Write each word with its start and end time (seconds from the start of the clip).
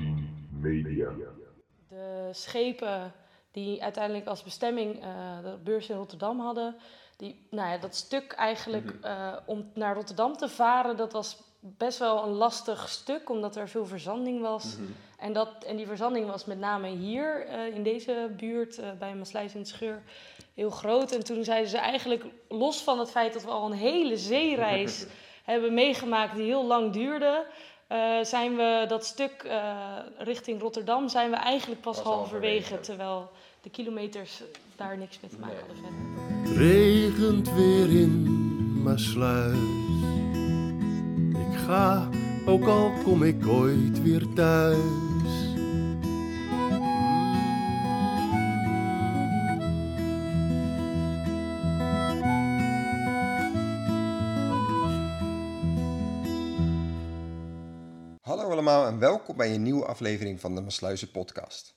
A10 0.00 0.60
Media. 0.60 1.08
De 1.88 2.28
schepen 2.32 3.12
die 3.50 3.82
uiteindelijk 3.82 4.26
als 4.26 4.42
bestemming 4.42 5.02
eh, 5.02 5.08
de 5.42 5.58
beurs 5.64 5.88
in 5.88 5.96
Rotterdam 5.96 6.40
hadden, 6.40 6.76
die, 7.16 7.46
nou 7.50 7.70
ja, 7.70 7.78
dat 7.78 7.94
stuk 7.94 8.32
eigenlijk 8.32 8.94
eh, 9.02 9.32
om 9.46 9.70
naar 9.74 9.94
Rotterdam 9.94 10.36
te 10.36 10.48
varen, 10.48 10.96
dat 10.96 11.12
was 11.12 11.42
best 11.60 11.98
wel 11.98 12.24
een 12.24 12.32
lastig 12.32 12.88
stuk, 12.88 13.30
omdat 13.30 13.56
er 13.56 13.68
veel 13.68 13.86
verzanding 13.86 14.40
was. 14.40 14.76
en, 15.18 15.32
dat, 15.32 15.64
en 15.64 15.76
die 15.76 15.86
verzanding 15.86 16.26
was 16.26 16.44
met 16.44 16.58
name 16.58 16.88
hier 16.88 17.46
eh, 17.46 17.74
in 17.74 17.82
deze 17.82 18.30
buurt, 18.36 18.80
bij 18.98 19.14
Maasluis 19.14 19.52
in 19.52 19.60
het 19.60 19.68
Scheur, 19.68 20.02
heel 20.54 20.70
groot. 20.70 21.12
En 21.12 21.24
toen 21.24 21.44
zeiden 21.44 21.70
ze 21.70 21.78
eigenlijk, 21.78 22.24
los 22.48 22.82
van 22.82 22.98
het 22.98 23.10
feit 23.10 23.32
dat 23.32 23.44
we 23.44 23.50
al 23.50 23.66
een 23.66 23.78
hele 23.78 24.16
zeereis 24.16 25.06
hebben 25.44 25.74
meegemaakt 25.74 26.36
die 26.36 26.44
heel 26.44 26.64
lang 26.64 26.92
duurde, 26.92 27.46
eh, 27.94 28.24
zijn 28.24 28.56
we 28.56 28.84
dat 28.88 29.04
stuk 29.04 29.42
eh, 29.46 29.56
richting 30.18 30.60
Rotterdam 30.60 31.08
zijn 31.08 31.30
we 31.30 31.36
eigenlijk 31.36 31.80
pas, 31.80 31.96
Pas 31.96 32.04
halverwege, 32.04 32.52
halverwege. 32.52 32.80
terwijl 32.80 33.30
de 33.62 33.70
kilometers 33.70 34.42
daar 34.76 34.98
niks 34.98 35.18
mee 35.20 35.30
te 35.30 35.38
maken 35.38 35.56
hadden 35.58 35.76
verder. 35.76 36.56
regent 36.56 37.52
weer 37.54 38.00
in 38.00 38.22
Maasluis. 38.82 39.56
Ik 41.52 41.58
ga, 41.66 42.08
ook 42.46 42.64
al 42.66 42.92
kom 43.04 43.22
ik 43.22 43.46
ooit 43.46 44.02
weer 44.02 44.22
thuis. 44.34 44.78
Welkom 59.26 59.44
bij 59.44 59.54
een 59.54 59.62
nieuwe 59.62 59.84
aflevering 59.84 60.40
van 60.40 60.54
de 60.54 60.60
Masluizen 60.60 61.10
podcast. 61.10 61.74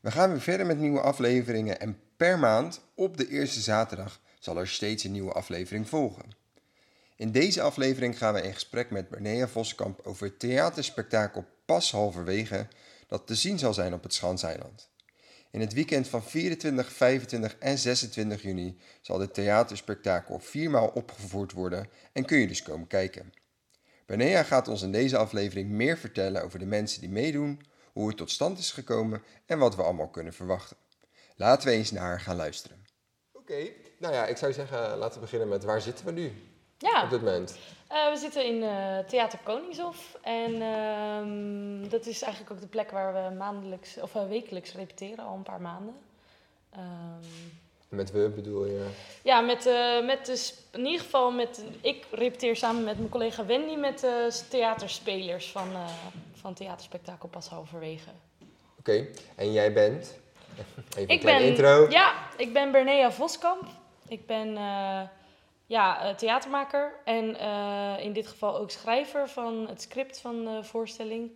We 0.00 0.10
gaan 0.10 0.30
weer 0.30 0.40
verder 0.40 0.66
met 0.66 0.78
nieuwe 0.78 1.00
afleveringen 1.00 1.80
en 1.80 1.98
per 2.16 2.38
maand 2.38 2.80
op 2.94 3.16
de 3.16 3.28
eerste 3.28 3.60
zaterdag 3.60 4.20
zal 4.38 4.56
er 4.56 4.68
steeds 4.68 5.04
een 5.04 5.12
nieuwe 5.12 5.32
aflevering 5.32 5.88
volgen. 5.88 6.24
In 7.16 7.32
deze 7.32 7.62
aflevering 7.62 8.18
gaan 8.18 8.34
we 8.34 8.42
in 8.42 8.54
gesprek 8.54 8.90
met 8.90 9.08
Bernea 9.08 9.48
Voskamp 9.48 10.00
over 10.04 10.26
het 10.26 10.38
theaterspektakel 10.38 11.44
Pas 11.64 11.90
Halverwege 11.90 12.68
dat 13.06 13.26
te 13.26 13.34
zien 13.34 13.58
zal 13.58 13.74
zijn 13.74 13.94
op 13.94 14.02
het 14.02 14.14
Schanseiland. 14.14 14.88
In 15.50 15.60
het 15.60 15.72
weekend 15.72 16.08
van 16.08 16.24
24, 16.24 16.92
25 16.92 17.56
en 17.58 17.78
26 17.78 18.42
juni 18.42 18.78
zal 19.00 19.18
dit 19.18 19.34
theaterspektakel 19.34 20.38
viermaal 20.38 20.88
opgevoerd 20.88 21.52
worden 21.52 21.88
en 22.12 22.24
kun 22.24 22.38
je 22.38 22.46
dus 22.46 22.62
komen 22.62 22.86
kijken. 22.86 23.32
Bernea 24.06 24.42
gaat 24.42 24.68
ons 24.68 24.82
in 24.82 24.92
deze 24.92 25.16
aflevering 25.16 25.70
meer 25.70 25.98
vertellen 25.98 26.42
over 26.42 26.58
de 26.58 26.66
mensen 26.66 27.00
die 27.00 27.10
meedoen, 27.10 27.60
hoe 27.92 28.08
het 28.08 28.16
tot 28.16 28.30
stand 28.30 28.58
is 28.58 28.72
gekomen 28.72 29.22
en 29.46 29.58
wat 29.58 29.76
we 29.76 29.82
allemaal 29.82 30.08
kunnen 30.08 30.32
verwachten. 30.32 30.76
Laten 31.36 31.68
we 31.68 31.74
eens 31.74 31.90
naar 31.90 32.02
haar 32.02 32.20
gaan 32.20 32.36
luisteren. 32.36 32.84
Oké, 33.32 33.68
nou 33.98 34.14
ja, 34.14 34.26
ik 34.26 34.36
zou 34.36 34.52
zeggen, 34.52 34.96
laten 34.96 35.14
we 35.14 35.20
beginnen 35.20 35.48
met 35.48 35.64
waar 35.64 35.80
zitten 35.80 36.04
we 36.04 36.12
nu 36.12 36.32
Ja, 36.78 37.04
op 37.04 37.10
dit 37.10 37.22
moment? 37.22 37.58
eh, 37.88 38.10
we 38.10 38.16
zitten 38.16 38.44
in 38.46 38.62
eh, 38.62 38.98
Theater 38.98 39.38
Koningshof. 39.44 40.18
En 40.22 40.62
ehm, 40.62 41.88
dat 41.90 42.06
is 42.06 42.22
eigenlijk 42.22 42.52
ook 42.52 42.60
de 42.60 42.66
plek 42.66 42.90
waar 42.90 43.12
we 43.30 43.34
maandelijks, 43.36 43.96
of 44.00 44.14
eh, 44.14 44.28
wekelijks 44.28 44.74
repeteren, 44.74 45.24
al 45.24 45.34
een 45.36 45.42
paar 45.42 45.60
maanden. 45.60 45.94
Ehm, 46.70 47.24
Met 47.88 48.10
we 48.10 48.28
bedoel 48.28 48.66
je? 48.66 48.88
ja, 49.22 49.40
met, 49.40 49.66
eh, 49.66 50.04
met 50.04 50.26
dus, 50.26 50.54
in 50.72 50.84
ieder 50.86 51.00
geval 51.00 51.30
met, 51.30 51.64
ik 51.80 52.04
repeteer 52.10 52.56
samen 52.56 52.84
met 52.84 52.98
mijn 52.98 53.08
collega 53.08 53.46
Wendy 53.46 53.74
met 53.74 54.00
de 54.00 54.40
theaterspelers 54.48 55.50
van, 55.50 55.72
eh 55.72 55.88
van 56.46 56.54
Theaterspektakel 56.54 57.28
Pas 57.28 57.48
Halverwege. 57.48 58.10
Oké, 58.78 59.06
en 59.36 59.52
jij 59.52 59.72
bent? 59.72 60.04
Even 60.96 61.02
een 61.02 61.08
Ik 61.08 61.20
kleine 61.20 61.40
ben, 61.40 61.48
intro. 61.48 61.88
Ja, 61.90 62.14
ik 62.36 62.52
ben 62.52 62.72
Bernea 62.72 63.12
Voskamp. 63.12 63.64
Ik 64.08 64.26
ben 64.26 64.56
eh, 64.56 65.02
ja, 65.66 66.02
eh, 66.02 66.14
theatermaker 66.14 67.00
en 67.04 67.38
eh, 67.38 68.04
in 68.04 68.12
dit 68.12 68.26
geval 68.26 68.56
ook 68.56 68.70
schrijver 68.70 69.28
van 69.28 69.68
het 69.68 69.82
script 69.82 70.20
van 70.20 70.44
de 70.44 70.64
voorstelling. 70.64 71.30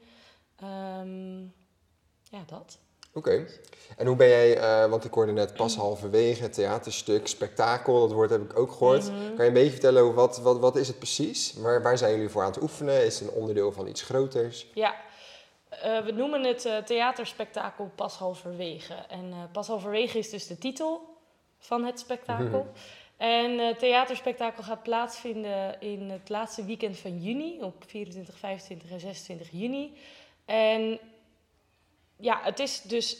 Ehm, 0.56 1.41
ja, 2.22 2.43
dat. 2.47 2.78
Oké. 3.12 3.47
En 3.97 4.06
hoe 4.06 4.16
ben 4.16 4.28
jij, 4.28 4.56
eh, 4.59 4.91
want 4.91 5.04
ik 5.04 5.15
hoorde 5.15 5.32
net 5.32 5.54
pas 5.54 5.76
halverwege, 5.76 6.48
theaterstuk, 6.48 7.26
spektakel, 7.26 8.00
dat 8.00 8.12
woord 8.12 8.31
heb 8.31 8.43
ik 8.43 8.59
ook 8.59 8.72
gehoord. 8.72 9.10
Mhm. 9.10 9.34
Kan 9.34 9.44
je 9.44 9.50
een 9.50 9.53
beetje 9.53 9.71
vertellen, 9.71 10.03
over 10.03 10.15
wat, 10.15 10.38
wat, 10.38 10.59
wat 10.59 10.76
is 10.76 10.88
het 10.88 10.98
precies? 10.98 11.54
Waar, 11.54 11.82
waar 11.82 11.98
zijn 11.98 12.12
jullie 12.12 12.28
voor 12.28 12.43
aan 12.43 12.50
het 12.50 12.62
oefenen? 12.62 13.04
Is 13.04 13.21
het 13.21 13.28
een 13.28 13.34
onderdeel 13.34 13.72
van 13.72 13.87
iets 13.87 14.03
groters? 14.03 14.66
Ja, 14.75 14.94
eh, 15.69 15.98
we 15.98 16.10
noemen 16.10 16.44
het 16.44 16.65
eh, 16.65 16.76
theaterspektakel 16.76 17.91
Pas 17.94 18.16
Halverwege. 18.16 18.94
En 18.94 19.32
Pas 19.53 19.66
Halverwege 19.66 20.19
is 20.19 20.31
dus 20.31 20.47
de 20.47 20.59
titel 20.59 21.16
van 21.59 21.84
het 21.84 21.98
spektakel. 21.98 22.66
En 23.16 23.59
het 23.59 23.78
theaterspektakel 23.78 24.62
gaat 24.62 24.82
plaatsvinden 24.82 25.81
in 25.81 26.10
het 26.10 26.28
laatste 26.28 26.65
weekend 26.65 26.98
van 26.98 27.19
juni, 27.19 27.62
op 27.62 27.84
24, 27.87 28.38
25 28.38 28.91
en 28.91 29.00
26 29.00 29.48
juni. 29.50 29.92
En 30.44 31.00
ja, 32.21 32.41
het 32.43 32.59
is 32.59 32.83
dus 32.83 33.17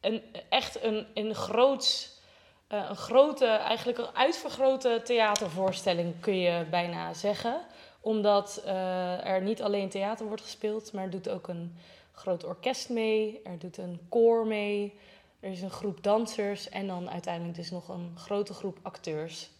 een, 0.00 0.22
echt 0.48 0.82
een, 0.82 1.06
een, 1.14 1.34
eh, 1.34 2.86
een 2.88 2.96
grote, 2.96 3.46
eigenlijk 3.46 3.98
een 3.98 4.14
uitvergrote 4.14 5.00
theatervoorstelling 5.04 6.20
kun 6.20 6.38
je 6.38 6.66
bijna 6.70 7.14
zeggen. 7.14 7.60
Omdat 8.00 8.62
eh, 8.64 9.26
er 9.26 9.42
niet 9.42 9.62
alleen 9.62 9.88
theater 9.88 10.26
wordt 10.26 10.42
gespeeld, 10.42 10.92
maar 10.92 11.04
er 11.04 11.10
doet 11.10 11.28
ook 11.28 11.48
een 11.48 11.76
groot 12.12 12.44
orkest 12.44 12.88
mee, 12.88 13.40
er 13.44 13.58
doet 13.58 13.76
een 13.76 14.00
koor 14.08 14.46
mee, 14.46 14.98
er 15.40 15.50
is 15.50 15.62
een 15.62 15.70
groep 15.70 16.02
dansers 16.02 16.68
en 16.68 16.86
dan 16.86 17.10
uiteindelijk 17.10 17.56
dus 17.56 17.70
nog 17.70 17.88
een 17.88 18.12
grote 18.16 18.54
groep 18.54 18.78
acteurs 18.82 19.50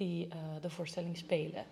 die 0.00 0.28
eh, 0.30 0.36
de 0.60 0.70
voorstelling 0.70 1.16
spelen. 1.16 1.64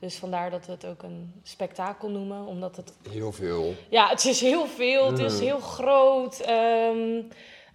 Dus 0.00 0.16
vandaar 0.16 0.50
dat 0.50 0.66
we 0.66 0.72
het 0.72 0.86
ook 0.86 1.02
een 1.02 1.32
spektakel 1.42 2.08
noemen, 2.10 2.46
omdat 2.46 2.76
het 2.76 2.92
Heel 3.10 3.32
veel. 3.32 3.74
ja, 3.88 4.08
het 4.08 4.24
is 4.24 4.40
heel 4.40 4.66
veel, 4.66 5.06
het 5.06 5.18
is 5.18 5.34
Mm. 5.34 5.40
heel 5.40 5.58
groot. 5.58 6.40
ehm, 6.40 7.22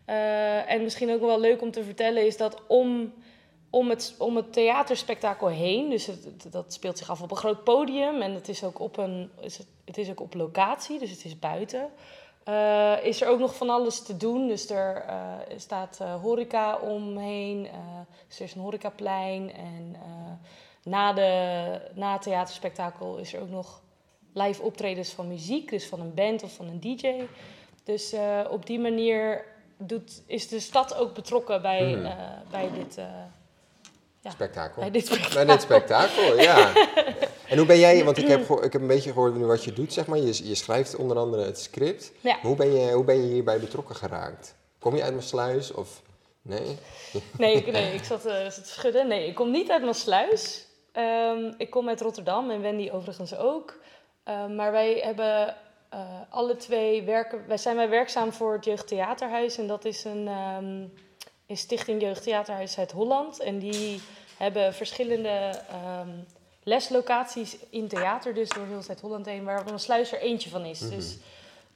eh, 0.06 0.72
en 0.72 0.84
misschien 0.84 1.12
ook 1.12 1.20
wel 1.22 1.40
leuk 1.40 1.62
om 1.62 1.72
te 1.72 1.84
vertellen 1.84 2.26
is 2.26 2.38
dat 2.38 2.62
om, 2.68 3.14
om, 3.70 3.90
het, 3.90 4.16
om 4.18 4.36
het 4.36 4.54
theaterspektakel 4.54 5.48
heen, 5.48 5.90
dus 5.90 6.06
het, 6.06 6.24
het- 6.24 6.52
dat 6.52 6.74
speelt 6.74 6.98
zich 6.98 7.10
af 7.10 7.22
op 7.22 7.32
een 7.32 7.38
groot 7.38 7.64
podium 7.64 8.22
en 8.22 8.34
het 8.34 8.50
is 8.50 8.64
ook 8.64 8.80
op, 8.80 8.98
een, 8.98 9.30
is 9.42 9.58
het, 9.58 9.68
het 9.86 9.98
is 9.98 10.10
ook 10.10 10.20
op 10.22 10.34
locatie, 10.34 11.00
dus 11.00 11.10
het 11.10 11.26
is 11.26 11.40
buiten. 11.40 11.90
Eh, 12.44 13.04
is 13.04 13.22
er 13.22 13.28
ook 13.28 13.40
nog 13.40 13.56
van 13.56 13.70
alles 13.70 14.02
te 14.02 14.18
doen. 14.18 14.48
Dus 14.48 14.70
er 14.70 14.96
eh, 14.96 15.34
staat 15.58 15.98
eh, 16.02 16.22
horeca 16.22 16.78
omheen, 16.78 17.68
dus 18.28 18.38
er 18.40 18.46
is 18.46 18.56
een 18.56 18.62
horecaplein. 18.62 19.54
En 19.54 19.96
na, 20.84 21.14
de, 21.14 21.82
na 21.94 22.14
het 22.14 22.22
theaterspektakel 22.22 23.18
is 23.18 23.34
er 23.34 23.42
ook 23.42 23.50
nog 23.50 23.82
live 24.34 24.62
optredens 24.62 25.12
van 25.12 25.28
muziek, 25.28 25.70
dus 25.70 25.88
van 25.88 26.00
een 26.00 26.14
band 26.14 26.44
of 26.44 26.54
van 26.54 26.68
een 26.68 26.80
DJ. 26.80 27.26
Dus 27.84 28.16
op 28.50 28.66
die 28.66 28.80
manier 28.80 29.46
doet, 29.78 30.24
is 30.26 30.48
de 30.48 30.60
stad 30.60 30.96
ook 30.96 31.14
betrokken 31.14 31.62
bij, 31.62 31.94
Hmm. 31.94 32.14
bij, 32.50 32.72
dit, 32.72 33.00
Ja. 34.22 34.30
Spektakel. 34.30 34.82
bij 34.82 34.92
dit 34.92 35.06
spektakel. 35.06 35.46
Bij 35.46 35.46
dit 35.46 35.62
spektakel, 35.62 36.40
ja. 36.40 36.72
En 37.50 37.58
hoe 37.58 37.68
ben 37.68 37.80
jij, 37.80 38.04
want 38.04 38.18
ik 38.18 38.28
heb, 38.28 38.50
ik 38.50 38.74
heb 38.74 38.82
een 38.82 38.88
beetje 38.88 39.12
gehoord 39.12 39.36
nu 39.36 39.46
wat 39.46 39.64
je 39.64 39.74
doet, 39.74 39.94
zeg 39.94 40.08
maar. 40.08 40.18
Je, 40.18 40.48
je 40.48 40.56
schrijft 40.56 40.96
onder 40.96 41.18
andere 41.18 41.46
het 41.46 41.60
script. 41.60 42.12
Ja. 42.22 42.38
Hoe, 42.42 42.56
ben 42.56 42.74
je, 42.74 42.92
hoe 42.92 43.04
ben 43.04 43.22
je 43.22 43.34
hierbij 43.34 43.60
betrokken 43.60 43.96
geraakt? 43.96 44.56
Kom 44.80 44.96
je 44.96 45.04
uit 45.04 45.14
mijn 45.14 45.26
sluis 45.26 45.72
of 45.72 46.02
nee? 46.42 46.78
Nee, 47.38 47.56
ik, 47.56 47.72
nee, 47.72 47.94
ik 47.94 48.04
zat, 48.04 48.22
zat 48.22 48.54
te 48.64 48.70
schudden. 48.70 49.08
Nee, 49.08 49.28
ik 49.28 49.36
kom 49.36 49.52
niet 49.52 49.72
uit 49.72 49.84
Maasluis. 49.84 50.66
Ehm 50.92 51.52
ik 51.58 51.70
kom 51.70 51.88
uit 51.88 52.02
Rotterdam 52.02 52.50
en 52.50 52.62
Wendy 52.62 52.90
overigens 52.92 53.36
ook. 53.36 53.80
Ehm, 54.24 54.56
maar 54.56 54.72
wij 54.72 55.00
hebben 55.04 55.56
eh, 55.90 56.00
alle 56.30 56.56
twee 56.56 57.04
werken... 57.04 57.48
Wij 57.48 57.58
zijn 57.58 57.76
wij 57.76 57.90
werkzaam 57.90 58.34
voor 58.34 58.54
het 58.54 58.66
Jeugdtheaterhuis. 58.66 59.58
En 59.58 59.68
dat 59.68 59.86
is 59.86 60.04
een, 60.04 60.28
ehm, 60.28 60.88
een 61.50 61.58
stichting 61.58 62.02
Jeugdtheaterhuis 62.02 62.78
uit 62.78 62.92
Holland. 62.92 63.40
En 63.40 63.60
die 63.60 64.02
hebben 64.38 64.74
verschillende 64.74 65.62
ehm, 65.70 66.10
leslocaties 66.64 67.58
in 67.70 67.88
theater. 67.88 68.34
Dus 68.34 68.50
door 68.50 68.66
heel 68.66 68.82
Zuid-Holland 68.82 69.26
heen. 69.26 69.44
Waar 69.44 69.64
Maasluis 69.64 70.12
er 70.12 70.20
eentje 70.20 70.50
van 70.50 70.66
is. 70.66 70.80
Dus 70.80 71.18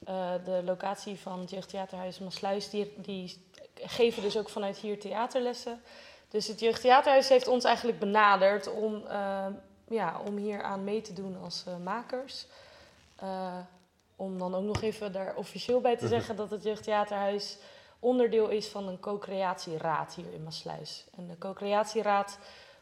eh, 0.04 0.32
de 0.44 0.62
locatie 0.64 1.18
van 1.18 1.40
het 1.40 1.50
Jeugdtheaterhuis 1.50 2.18
Maasluis... 2.18 2.70
Die, 2.70 2.92
die 2.96 3.44
geven 3.74 4.22
dus 4.22 4.38
ook 4.38 4.48
vanuit 4.48 4.76
hier 4.76 5.00
theaterlessen. 5.00 5.82
Dus 6.28 6.46
het 6.46 6.60
Jeugdtheaterhuis 6.60 7.28
heeft 7.28 7.48
ons 7.48 7.64
eigenlijk 7.64 7.98
benaderd 7.98 8.72
om, 8.72 9.06
eh, 9.06 9.46
ja, 9.88 10.20
om 10.26 10.36
hier 10.36 10.62
aan 10.62 10.84
mee 10.84 11.00
te 11.00 11.12
doen 11.12 11.36
als 11.42 11.64
eh, 11.66 11.76
makers. 11.84 12.46
Om 14.16 14.38
dan 14.38 14.54
ook 14.54 14.64
nog 14.64 14.82
even 14.82 15.12
daar 15.12 15.36
officieel 15.36 15.80
bij 15.80 15.96
te 15.96 16.08
zeggen 16.08 16.36
dat 16.36 16.50
het 16.50 16.62
Jeugdtheaterhuis 16.62 17.56
onderdeel 18.04 18.48
is 18.48 18.68
van 18.68 18.88
een 18.88 19.00
co-creatieraad 19.00 20.14
hier 20.14 20.32
in 20.32 20.42
Maasluis. 20.42 21.04
En 21.16 21.28
de 21.28 21.38
co-creatieraad 21.38 22.38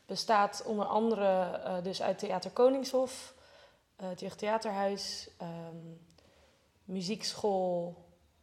bestaat 0.06 0.62
onder 0.66 0.84
andere 0.84 1.60
eh, 1.64 1.82
dus 1.82 2.02
uit 2.02 2.18
Theater 2.18 2.50
Koningshof, 2.50 3.34
eh, 3.96 4.08
het 4.08 4.20
Jeugdtheaterhuis, 4.20 5.28
ehm, 5.38 5.76
muziekschool, 6.84 7.96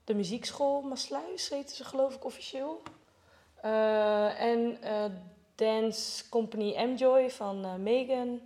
de 0.03 0.13
muziekschool 0.13 0.81
Maasluis 0.81 1.49
heette 1.49 1.75
ze 1.75 1.83
geloof 1.83 2.15
ik 2.15 2.25
officieel. 2.25 2.81
Eh, 3.55 4.41
en 4.41 4.77
Dance 5.55 6.29
Company 6.29 6.73
Enjoy 6.73 7.29
van 7.29 7.83
Megan. 7.83 8.41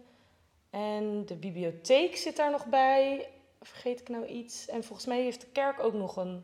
En 0.70 1.26
de 1.26 1.36
bibliotheek 1.36 2.16
zit 2.16 2.36
daar 2.36 2.52
nog 2.52 2.66
bij. 2.66 3.30
Vergeet 3.62 4.00
ik 4.00 4.10
nou 4.10 4.26
iets? 4.26 4.68
En 4.68 4.84
volgens 4.84 5.08
mij 5.08 5.22
heeft 5.22 5.42
de 5.42 5.48
kerk 5.48 5.80
ook 5.80 5.94
nog 5.94 6.16
een 6.16 6.44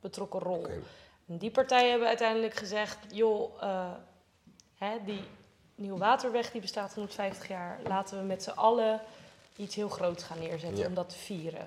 betrokken 0.00 0.40
rol. 0.40 0.66
En 1.28 1.38
die 1.38 1.50
partijen 1.50 1.90
hebben 1.90 2.08
uiteindelijk 2.08 2.54
gezegd: 2.54 2.98
joh, 3.10 3.62
eh, 3.62 3.90
hè, 4.78 4.96
die 5.04 5.24
Nieuwe 5.74 5.98
Waterweg 5.98 6.50
die 6.50 6.60
bestaat 6.60 6.94
150 6.94 7.48
jaar. 7.48 7.78
Laten 7.86 8.18
we 8.18 8.24
met 8.24 8.42
z'n 8.42 8.50
allen 8.50 9.00
iets 9.56 9.74
heel 9.74 9.88
groots 9.88 10.22
gaan 10.22 10.38
neerzetten 10.38 10.78
Ja. 10.78 10.86
om 10.86 10.94
dat 10.94 11.08
te 11.08 11.16
vieren. 11.18 11.66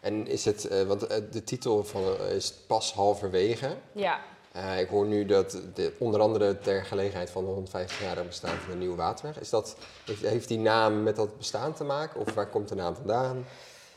En 0.00 0.26
is 0.26 0.44
het, 0.44 0.64
eh, 0.68 0.82
want 0.82 1.06
eh, 1.06 1.16
de 1.30 1.44
titel 1.44 1.84
van, 1.84 2.20
is 2.20 2.52
pas 2.52 2.92
halverwege. 2.92 3.76
Ja, 3.92 4.20
ik 4.78 4.88
hoor 4.88 5.06
nu 5.06 5.26
dat 5.26 5.60
de, 5.74 5.96
onder 5.98 6.20
andere 6.20 6.58
ter 6.58 6.84
gelegenheid 6.84 7.30
van 7.30 7.44
de 7.44 7.50
150 7.50 8.00
jaar 8.00 8.24
bestaan 8.24 8.56
van 8.56 8.70
de 8.70 8.76
Nieuwe 8.76 8.96
Waterweg. 8.96 9.40
Is 9.40 9.50
dat, 9.50 9.76
heeft, 10.04 10.22
heeft 10.22 10.48
die 10.48 10.58
naam 10.58 11.02
met 11.02 11.16
dat 11.16 11.38
bestaan 11.38 11.74
te 11.74 11.84
maken? 11.84 12.20
Of 12.20 12.34
waar 12.34 12.46
komt 12.48 12.68
de 12.68 12.74
naam 12.74 12.94
vandaan? 12.94 13.46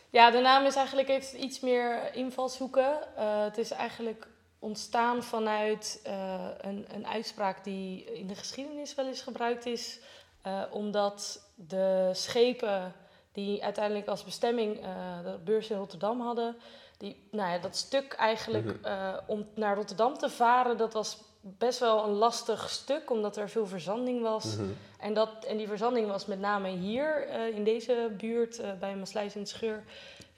Ja, 0.09 0.31
de 0.31 0.39
naam 0.39 0.65
is 0.65 0.75
eigenlijk, 0.75 1.07
heeft 1.07 1.33
iets 1.33 1.59
meer 1.59 2.15
invalshoeken. 2.15 2.99
Het 3.15 3.57
is 3.57 3.71
eigenlijk 3.71 4.27
ontstaan 4.59 5.23
vanuit 5.23 5.99
eh, 6.03 6.45
een, 6.57 6.85
een 6.93 7.07
uitspraak 7.07 7.63
die 7.63 8.03
in 8.03 8.27
de 8.27 8.35
geschiedenis 8.35 8.95
wel 8.95 9.07
eens 9.07 9.21
gebruikt 9.21 9.65
is. 9.65 9.99
Eh, 10.41 10.61
omdat 10.71 11.49
de 11.55 12.09
schepen 12.13 12.93
die 13.31 13.63
uiteindelijk 13.63 14.07
als 14.07 14.23
bestemming 14.23 14.79
eh, 14.79 15.23
de 15.23 15.37
beurs 15.43 15.69
in 15.69 15.77
Rotterdam 15.77 16.21
hadden, 16.21 16.55
die, 16.97 17.27
nou 17.31 17.51
ja, 17.51 17.57
dat 17.57 17.75
stuk 17.75 18.13
eigenlijk 18.13 18.81
Mhm. 18.81 19.19
om 19.25 19.47
naar 19.55 19.75
Rotterdam 19.75 20.17
te 20.17 20.29
varen, 20.29 20.77
dat 20.77 20.93
was 20.93 21.17
best 21.41 21.79
wel 21.79 22.03
een 22.03 22.13
lastig 22.13 22.69
stuk, 22.69 23.11
omdat 23.11 23.37
er 23.37 23.49
veel 23.49 23.67
verzanding 23.67 24.21
was. 24.21 24.55
Mhm. 24.55 24.67
En, 24.99 25.13
dat, 25.13 25.45
en 25.45 25.57
die 25.57 25.67
verzanding 25.67 26.07
was 26.07 26.25
met 26.25 26.39
name 26.39 26.69
hier 26.69 27.27
in 27.53 27.63
deze 27.63 28.11
buurt 28.17 28.61
bij 28.79 28.95
Maasluis 28.95 29.35
in 29.35 29.47
Scheur 29.47 29.83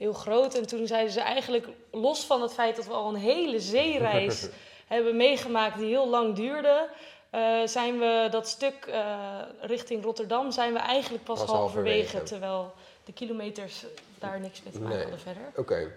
heel 0.01 0.13
groot. 0.13 0.53
En 0.55 0.67
toen 0.67 0.87
zeiden 0.87 1.11
ze 1.11 1.21
eigenlijk, 1.21 1.67
los 1.91 2.25
van 2.25 2.41
het 2.41 2.53
feit 2.53 2.75
dat 2.75 2.85
we 2.85 2.93
al 2.93 3.09
een 3.09 3.21
hele 3.21 3.59
zeereis 3.59 4.47
hebben 4.87 5.15
meegemaakt 5.15 5.77
die 5.77 5.87
heel 5.87 6.07
lang 6.09 6.35
duurde, 6.35 6.89
eh, 7.29 7.61
zijn 7.65 7.99
we 7.99 8.27
dat 8.31 8.47
stuk 8.47 8.85
eh, 8.85 9.15
richting 9.61 10.03
Rotterdam 10.03 10.51
zijn 10.51 10.73
we 10.73 10.79
eigenlijk 10.79 11.23
pas, 11.23 11.39
Pas 11.39 11.49
halverwege, 11.49 11.97
halverwege. 11.97 12.23
terwijl 12.25 12.73
de 13.05 13.13
kilometers 13.13 13.85
daar 14.19 14.39
niks 14.39 14.63
mee 14.63 14.73
te 14.73 14.79
maken 14.79 14.95
Nee. 14.95 15.07
hadden 15.07 15.21
verder. 15.21 15.51
Oké. 15.55 15.91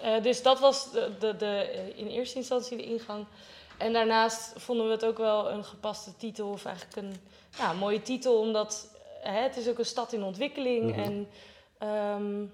Eh, 0.00 0.22
dus 0.22 0.42
dat 0.42 0.60
was 0.60 0.90
de, 0.92 1.10
de, 1.18 1.36
de, 1.36 1.92
in 1.96 2.06
eerste 2.06 2.36
instantie 2.36 2.76
de 2.76 2.84
ingang. 2.84 3.26
En 3.78 3.92
daarnaast 3.92 4.52
vonden 4.56 4.86
we 4.86 4.92
het 4.92 5.04
ook 5.04 5.18
wel 5.18 5.50
een 5.50 5.64
gepaste 5.64 6.16
titel, 6.16 6.48
of 6.48 6.64
eigenlijk 6.64 6.96
een 6.96 7.16
ja, 7.58 7.72
mooie 7.72 8.02
titel, 8.02 8.38
omdat 8.38 8.88
eh, 9.22 9.32
het 9.34 9.56
is 9.56 9.68
ook 9.68 9.78
een 9.78 9.84
stad 9.84 10.12
in 10.12 10.22
ontwikkeling. 10.22 10.90
Mhm. 10.90 11.00
En 11.00 11.28
ehm, 11.78 12.44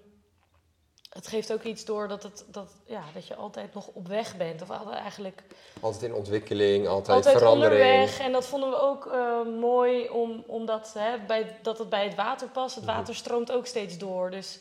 het 1.09 1.27
geeft 1.27 1.53
ook 1.53 1.63
iets 1.63 1.85
door 1.85 2.09
dat, 2.09 2.23
het, 2.23 2.45
dat, 2.47 2.71
ja, 2.87 3.03
dat 3.15 3.27
je 3.27 3.35
altijd 3.35 3.75
nog 3.75 3.87
op 3.93 4.09
weg 4.09 4.37
bent. 4.37 4.63
Of 4.63 4.71
altijd 4.71 4.97
eigenlijk 4.97 5.43
Altijd 5.81 6.03
in 6.03 6.15
ontwikkeling, 6.15 6.87
altijd, 6.89 7.17
altijd 7.17 7.39
verandering. 7.39 7.81
onderweg. 7.83 8.19
En 8.21 8.33
dat 8.33 8.47
vonden 8.47 8.71
we 8.71 8.77
ook 8.81 9.07
eh, 9.07 9.43
mooi, 9.61 10.09
om, 10.09 10.45
omdat 10.47 10.95
hè, 10.99 11.19
bij, 11.27 11.57
dat 11.63 11.79
het 11.79 11.89
bij 11.89 12.05
het 12.05 12.15
water 12.15 12.49
past. 12.49 12.75
Het 12.75 12.85
Mhm. 12.85 12.95
water 12.97 13.15
stroomt 13.15 13.53
ook 13.53 13.67
steeds 13.67 13.99
door. 13.99 14.31
Dus 14.31 14.59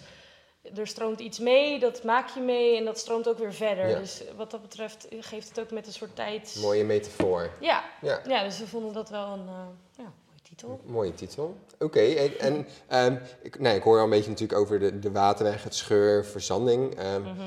er 0.75 0.88
stroomt 0.88 1.19
iets 1.19 1.39
mee, 1.39 1.79
dat 1.79 2.03
maak 2.03 2.29
je 2.29 2.39
mee 2.41 2.77
en 2.77 2.85
dat 2.85 2.97
stroomt 2.97 3.27
ook 3.29 3.38
weer 3.38 3.53
verder. 3.53 3.88
Ja. 3.89 4.00
Dus 4.00 4.23
wat 4.35 4.51
dat 4.51 4.61
betreft 4.61 5.07
geeft 5.19 5.50
het 5.50 5.59
ook 5.59 5.71
met 5.71 5.88
een 5.88 5.93
soort 5.93 6.15
tijd. 6.15 6.57
Mooie 6.61 6.83
metafoor. 6.83 7.50
Ja. 7.59 7.83
Ja. 8.01 8.21
ja, 8.27 8.43
dus 8.43 8.59
we 8.59 8.67
vonden 8.67 8.93
dat 8.93 9.09
wel 9.09 9.27
een 9.27 9.47
eh, 9.47 9.67
ja, 9.97 10.13
titel. 10.57 10.80
Mooie 10.86 11.13
titel. 11.13 11.57
Oké, 11.80 12.00
en, 12.00 12.39
en 12.39 12.68
ehm, 12.88 13.15
ik, 13.42 13.59
nee, 13.59 13.75
ik 13.75 13.83
hoor 13.83 13.98
al 13.98 14.04
een 14.04 14.09
beetje 14.09 14.30
natuurlijk 14.30 14.59
over 14.59 14.80
de, 14.80 15.00
de 15.00 15.12
waterweg, 15.12 15.63
het 15.63 15.75
scheur, 15.75 16.25
verzanding. 16.25 16.95
Ehm, 16.95 17.21
Mhm. 17.21 17.42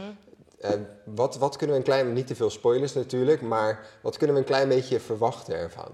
eh, 0.60 0.70
wat, 1.04 1.36
wat 1.36 1.56
kunnen 1.56 1.76
we 1.76 1.82
een 1.82 1.88
klein, 1.88 2.12
niet 2.12 2.26
te 2.26 2.34
veel 2.34 2.50
spoilers 2.50 2.92
natuurlijk, 2.94 3.40
maar 3.40 3.86
wat 4.02 4.16
kunnen 4.16 4.36
we 4.36 4.42
een 4.42 4.48
klein 4.48 4.68
beetje 4.68 5.00
verwachten 5.00 5.54
ervan? 5.54 5.88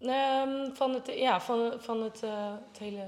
Ehm, 0.00 0.72
van 0.72 0.94
het, 0.94 1.10
ja, 1.14 1.40
van, 1.40 1.72
van 1.78 2.02
het, 2.02 2.22
eh, 2.22 2.52
het 2.70 2.78
hele 2.78 3.06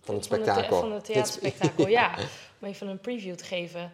Van 0.00 0.14
het 0.14 0.26
Van 0.26 0.38
spektakel. 0.38 0.80
Van 0.80 0.92
het 0.92 1.04
theaterspektakel, 1.04 1.86
ja. 1.88 2.14
Om 2.60 2.68
even 2.68 2.88
een 2.88 3.00
preview 3.00 3.34
te 3.34 3.44
geven. 3.44 3.92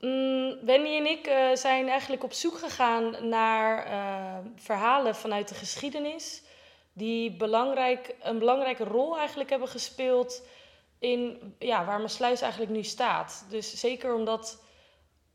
Mm, 0.00 0.56
Wendy 0.64 0.88
en 0.88 1.06
ik 1.06 1.26
eh, 1.26 1.54
zijn 1.54 1.88
eigenlijk 1.88 2.24
op 2.24 2.32
zoek 2.32 2.58
gegaan 2.58 3.28
naar 3.28 3.84
eh, 3.86 4.38
verhalen 4.56 5.14
vanuit 5.14 5.48
de 5.48 5.54
geschiedenis. 5.54 6.42
Die 6.92 7.36
belangrijk, 7.36 8.14
een 8.22 8.38
belangrijke 8.38 8.84
rol 8.84 9.18
eigenlijk 9.18 9.50
hebben 9.50 9.68
gespeeld 9.68 10.42
in 10.98 11.54
ja, 11.58 11.84
waar 11.84 12.00
Maasluis 12.00 12.40
eigenlijk 12.40 12.72
nu 12.72 12.82
staat. 12.82 13.46
Dus 13.48 13.80
zeker 13.80 14.14
omdat 14.14 14.62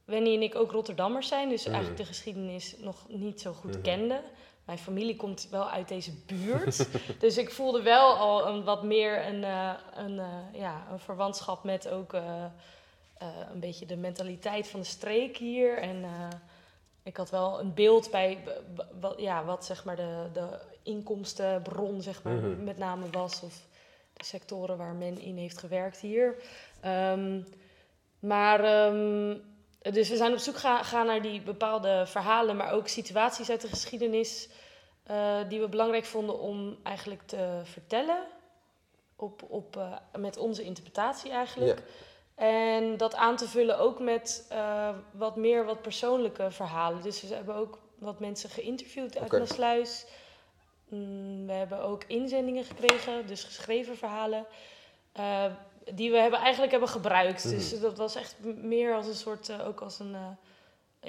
Wendy 0.05 0.29
en 0.33 0.41
ik 0.41 0.55
ook 0.55 0.71
Rotterdammers 0.71 1.27
zijn, 1.27 1.49
dus 1.49 1.61
Mhm. 1.63 1.69
eigenlijk 1.73 2.01
de 2.01 2.07
geschiedenis 2.07 2.75
nog 2.77 3.05
niet 3.07 3.41
zo 3.41 3.53
goed 3.53 3.71
Mhm. 3.71 3.81
kenden. 3.81 4.21
Mijn 4.65 4.77
familie 4.77 5.15
komt 5.15 5.47
wel 5.51 5.69
uit 5.69 5.87
deze 5.87 6.11
buurt. 6.25 6.87
dus 7.19 7.37
ik 7.37 7.51
voelde 7.51 7.81
wel 7.81 8.13
al 8.15 8.47
een, 8.47 8.63
wat 8.63 8.83
meer 8.83 9.25
een, 9.27 9.43
eh, 9.43 9.73
een, 9.93 10.19
eh, 10.19 10.59
ja, 10.59 10.87
een 10.91 10.99
verwantschap 10.99 11.63
met 11.63 11.89
ook 11.89 12.13
eh, 12.13 12.45
een 13.53 13.59
beetje 13.59 13.85
de 13.85 13.95
mentaliteit 13.97 14.67
van 14.67 14.79
de 14.79 14.85
streek 14.85 15.37
hier. 15.37 15.77
En 15.77 16.05
ik 17.03 17.17
had 17.17 17.29
wel 17.29 17.59
een 17.59 17.73
beeld 17.73 18.11
bij 18.11 18.43
ja, 19.17 19.43
wat 19.45 19.65
zeg 19.65 19.85
maar 19.85 19.95
de, 19.95 20.29
de 20.33 20.59
inkomstenbron 20.85 22.01
zeg 22.01 22.23
maar, 22.23 22.33
Mhm. 22.33 22.63
met 22.63 22.77
name 22.77 23.09
was. 23.11 23.41
Of 23.43 23.53
de 24.13 24.25
sectoren 24.25 24.77
waar 24.77 24.93
men 24.93 25.19
in 25.19 25.37
heeft 25.37 25.57
gewerkt 25.57 25.97
hier. 25.99 26.35
Ehm, 26.81 27.41
maar 28.19 28.63
ehm, 28.63 29.37
dus 29.81 30.09
we 30.09 30.15
zijn 30.15 30.31
op 30.31 30.37
zoek 30.37 30.57
ga- 30.57 30.83
gaan 30.83 31.05
naar 31.05 31.21
die 31.21 31.41
bepaalde 31.41 32.03
verhalen, 32.07 32.55
maar 32.55 32.71
ook 32.71 32.87
situaties 32.87 33.49
uit 33.49 33.61
de 33.61 33.67
geschiedenis 33.67 34.49
eh, 35.03 35.37
die 35.49 35.59
we 35.59 35.67
belangrijk 35.69 36.05
vonden 36.05 36.39
om 36.39 36.77
eigenlijk 36.83 37.21
te 37.25 37.61
vertellen. 37.63 38.23
Op, 39.15 39.43
op, 39.47 39.77
eh, 39.77 39.93
met 40.17 40.37
onze 40.37 40.63
interpretatie 40.63 41.31
eigenlijk. 41.31 41.81
En 42.35 42.97
dat 42.97 43.15
aan 43.15 43.35
te 43.35 43.47
vullen 43.47 43.77
ook 43.79 43.99
met 43.99 44.45
eh, 44.49 44.89
wat 45.11 45.35
meer 45.35 45.65
wat 45.65 45.81
persoonlijke 45.81 46.51
verhalen. 46.51 47.01
Dus 47.01 47.21
we 47.21 47.35
hebben 47.35 47.55
ook 47.55 47.79
wat 47.99 48.19
mensen 48.19 48.49
geïnterviewd 48.49 49.15
uit 49.17 49.25
Oké. 49.25 49.39
Maasluis. 49.39 50.05
Mm, 50.89 51.45
we 51.45 51.51
hebben 51.53 51.81
ook 51.83 52.03
inzendingen 52.07 52.63
gekregen, 52.63 53.27
dus 53.27 53.43
geschreven 53.43 53.97
verhalen. 53.97 54.45
eh, 55.11 55.45
die 55.93 56.11
we 56.11 56.17
hebben, 56.17 56.39
eigenlijk 56.39 56.71
hebben 56.71 56.89
gebruikt. 56.89 57.43
Mhm. 57.45 57.55
Dus 57.55 57.79
dat 57.79 57.97
was 57.97 58.15
echt 58.15 58.35
meer 58.43 58.95
als 58.95 59.07
een 59.07 59.13
soort, 59.13 59.49
eh, 59.49 59.67
ook 59.67 59.81
als 59.81 59.99
een, 59.99 60.15
eh, 60.15 60.29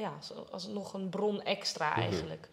ja, 0.03 0.13
als, 0.17 0.33
als 0.53 0.67
nog 0.67 0.95
een 0.95 1.09
bron 1.09 1.43
extra 1.43 1.91
Mhm. 1.91 2.01
eigenlijk. 2.01 2.49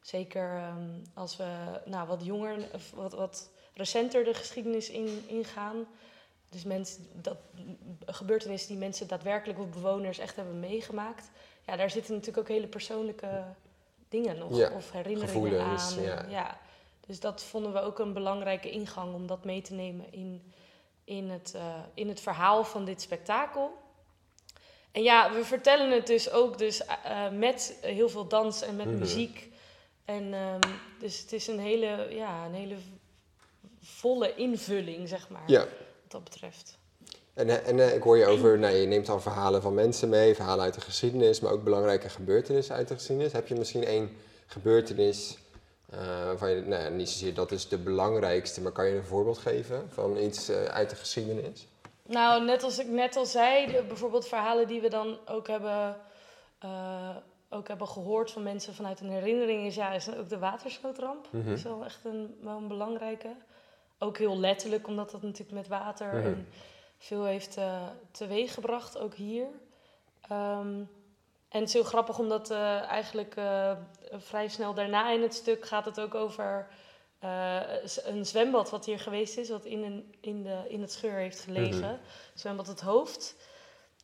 Zeker 0.00 0.56
ehm, 0.56 0.88
als 1.14 1.36
we 1.36 1.80
nou, 1.84 2.06
wat 2.08 2.24
jonger, 2.24 2.56
of 2.74 2.90
wat, 2.90 3.12
wat 3.12 3.50
recenter 3.74 4.24
de 4.24 4.34
geschiedenis 4.34 4.90
in, 4.90 5.24
ingaan. 5.26 5.86
Dus 6.50 6.64
mensen, 6.64 7.06
dat, 7.12 7.36
gebeurtenissen 8.06 8.68
die 8.68 8.78
mensen 8.78 9.08
daadwerkelijk 9.08 9.58
of 9.58 9.68
bewoners 9.68 10.18
echt 10.18 10.36
hebben 10.36 10.60
meegemaakt. 10.60 11.30
Ja, 11.66 11.76
daar 11.76 11.90
zitten 11.90 12.12
natuurlijk 12.14 12.38
ook 12.38 12.54
hele 12.56 12.66
persoonlijke 12.66 13.44
dingen 14.08 14.38
nog. 14.38 14.56
Ja, 14.56 14.70
of 14.70 14.90
herinneringen 14.92 15.60
aan. 15.60 16.02
ja. 16.02 16.24
ja. 16.28 16.58
Dus 17.06 17.20
dat 17.20 17.42
vonden 17.44 17.72
we 17.72 17.80
ook 17.80 17.98
een 17.98 18.12
belangrijke 18.12 18.70
ingang 18.70 19.14
om 19.14 19.26
dat 19.26 19.44
mee 19.44 19.62
te 19.62 19.72
nemen 19.74 20.12
in, 20.12 20.52
in, 21.04 21.30
het, 21.30 21.52
eh, 21.54 21.74
in 21.94 22.08
het 22.08 22.20
verhaal 22.20 22.64
van 22.64 22.84
dit 22.84 23.02
spektakel. 23.02 23.76
En 24.92 25.02
ja, 25.02 25.32
we 25.32 25.44
vertellen 25.44 25.90
het 25.90 26.06
dus 26.06 26.30
ook 26.30 26.58
dus, 26.58 26.84
eh, 26.84 27.30
met 27.30 27.78
heel 27.80 28.08
veel 28.08 28.26
dans 28.28 28.62
en 28.62 28.76
met 28.76 28.86
Mhm. 28.86 28.98
muziek. 28.98 29.48
En 30.04 30.34
ehm, 30.34 30.60
dus 30.98 31.18
het 31.20 31.32
is 31.32 31.46
een 31.46 31.58
hele, 31.58 32.06
ja, 32.10 32.44
een 32.44 32.54
hele 32.54 32.76
volle 33.82 34.34
invulling, 34.34 35.08
zeg 35.08 35.28
maar, 35.28 35.42
Ja, 35.46 35.60
wat 35.60 35.68
dat 36.08 36.24
betreft. 36.24 36.77
En, 37.38 37.48
eh, 37.48 37.68
en 37.68 37.80
eh, 37.80 37.94
ik 37.94 38.02
hoor 38.02 38.16
je 38.18 38.26
over, 38.26 38.58
nou, 38.58 38.74
je 38.74 38.86
neemt 38.86 39.06
dan 39.06 39.22
verhalen 39.22 39.62
van 39.62 39.74
mensen 39.74 40.08
mee, 40.08 40.34
verhalen 40.34 40.64
uit 40.64 40.74
de 40.74 40.80
geschiedenis, 40.80 41.40
maar 41.40 41.52
ook 41.52 41.64
belangrijke 41.64 42.08
gebeurtenissen 42.08 42.74
uit 42.74 42.88
de 42.88 42.94
geschiedenis. 42.94 43.32
Heb 43.32 43.48
je 43.48 43.54
misschien 43.54 43.84
één 43.84 44.16
gebeurtenis 44.46 45.38
eh, 45.90 45.98
waarvan 46.24 46.50
je, 46.50 46.60
nou, 46.62 46.90
niet 46.94 47.08
zozeer 47.08 47.34
dat 47.34 47.52
is 47.52 47.68
de 47.68 47.78
belangrijkste, 47.78 48.60
maar 48.60 48.72
kan 48.72 48.86
je 48.86 48.96
een 48.96 49.04
voorbeeld 49.04 49.38
geven 49.38 49.88
van 49.92 50.16
iets 50.16 50.50
uit 50.50 50.90
de 50.90 50.96
geschiedenis? 50.96 51.66
Nou, 52.06 52.44
net 52.44 52.62
als 52.62 52.78
ik 52.78 52.86
net 52.86 53.16
al 53.16 53.26
zei, 53.26 53.66
de- 53.66 53.84
bijvoorbeeld 53.88 54.28
verhalen 54.28 54.66
die 54.66 54.80
we 54.80 54.88
dan 54.88 55.18
ook 55.26 55.46
hebben, 55.48 55.96
ook 57.50 57.68
hebben 57.68 57.88
gehoord 57.88 58.30
van 58.30 58.42
mensen 58.42 58.74
vanuit 58.74 59.00
een 59.00 59.10
herinnering, 59.10 59.66
is, 59.66 59.74
ja, 59.74 59.92
is 59.92 60.14
ook 60.16 60.28
de 60.28 60.38
watersnoodramp. 60.38 61.26
Mhm. 61.30 61.48
Dat 61.48 61.56
is 61.56 61.62
wel 61.62 61.84
echt 61.84 62.00
een, 62.04 62.34
wel 62.42 62.56
een 62.56 62.68
belangrijke. 62.68 63.28
Ook 63.98 64.18
heel 64.18 64.38
letterlijk, 64.38 64.86
omdat 64.86 65.10
dat 65.10 65.22
natuurlijk 65.22 65.52
met 65.52 65.68
water 65.68 66.06
Mhm. 66.14 66.26
en 66.26 66.48
veel 66.98 67.24
heeft 67.24 67.56
eh 67.56 67.86
teweeggebracht, 68.10 68.98
ook 68.98 69.14
hier. 69.14 69.46
Ehm, 70.20 70.82
en 71.48 71.60
het 71.60 71.68
is 71.68 71.72
heel 71.72 71.84
grappig 71.84 72.18
omdat 72.18 72.50
eh, 72.50 72.82
eigenlijk 72.82 73.36
eh, 73.36 73.72
vrij 74.12 74.48
snel 74.48 74.74
daarna 74.74 75.10
in 75.10 75.22
het 75.22 75.34
stuk 75.34 75.66
gaat 75.66 75.84
het 75.84 76.00
ook 76.00 76.14
over 76.14 76.68
een 78.04 78.26
zwembad 78.26 78.70
wat 78.70 78.84
hier 78.84 78.98
geweest 78.98 79.36
is, 79.36 79.48
wat 79.48 79.64
in, 79.64 79.82
een, 79.82 80.14
in, 80.20 80.42
de, 80.42 80.64
in 80.68 80.80
het 80.80 80.92
scheur 80.92 81.14
heeft 81.14 81.40
gelegen. 81.40 81.90
Mhm. 81.90 82.00
Zwembad 82.34 82.66
het 82.66 82.80
hoofd. 82.80 83.36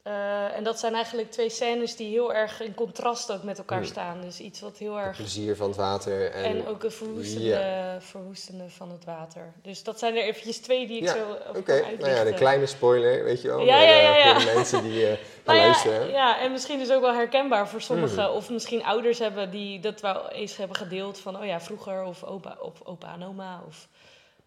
Eh, 0.05 0.57
en 0.57 0.65
dat 0.65 0.79
zijn 0.79 0.95
eigenlijk 0.95 1.31
twee 1.31 1.49
scènes 1.51 1.97
die 1.97 2.09
heel 2.11 2.35
erg 2.35 2.61
in 2.61 2.75
contrast 2.75 3.33
ook 3.33 3.43
met 3.43 3.59
elkaar 3.59 3.79
Mhm. 3.81 3.89
staan. 3.89 4.21
Dus 4.21 4.41
iets 4.41 4.61
wat 4.61 4.77
heel 4.79 4.95
Het 4.97 5.07
erg 5.07 5.17
plezier 5.17 5.57
van 5.57 5.67
het 5.69 5.77
water. 5.77 6.31
En, 6.31 6.45
en 6.45 6.67
ook 6.67 6.83
een 6.85 6.91
verwoestende, 6.93 7.97
verwoestende 8.01 8.69
van 8.71 8.91
het 8.91 9.05
water. 9.05 9.53
Dus 9.63 9.83
dat 9.83 9.99
zijn 9.99 10.17
er 10.17 10.23
eventjes 10.23 10.59
twee 10.59 10.87
die 10.87 10.97
ik 10.97 11.03
Ja, 11.05 11.13
zo 11.15 11.33
Oké, 11.49 11.63
kan 11.63 11.99
nou 11.99 12.11
ja, 12.11 12.27
een 12.27 12.35
kleine 12.35 12.67
spoiler, 12.67 13.25
weet 13.25 13.43
je 13.43 13.49
wel. 13.49 13.61
Ja, 13.61 13.83
eh, 13.83 14.03
ja, 14.03 14.17
ja. 14.17 14.35
Voor 14.41 14.45
de 14.49 14.55
mensen 14.55 14.83
die 14.83 15.07
eh 15.07 15.13
gaan 15.19 15.19
Nou 15.45 15.59
ja, 15.59 15.65
luisteren. 15.65 16.11
ja, 16.11 16.41
en 16.41 16.53
misschien 16.53 16.79
dus 16.79 16.91
ook 16.93 17.01
wel 17.01 17.15
herkenbaar 17.15 17.69
voor 17.69 17.81
sommigen. 17.81 18.23
Mhm. 18.25 18.33
Of 18.33 18.51
misschien 18.51 18.85
ouders 18.85 19.19
hebben 19.19 19.51
die 19.51 19.81
dat 19.81 20.01
wel 20.01 20.29
eens 20.31 20.57
hebben 20.57 20.77
gedeeld 20.77 21.19
van... 21.19 21.37
oh 21.39 21.45
ja, 21.47 21.61
vroeger, 21.61 22.03
of 22.05 22.25
opa, 22.25 22.57
of 22.61 22.83
opa 22.85 23.13
en 23.13 23.23
oma. 23.25 23.63
Of, 23.67 23.89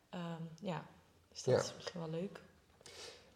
ehm, 0.10 0.22
ja, 0.62 0.84
dus 1.32 1.44
dat 1.44 1.64
is 1.64 1.74
misschien 1.76 2.00
wel 2.02 2.10
leuk. 2.10 2.40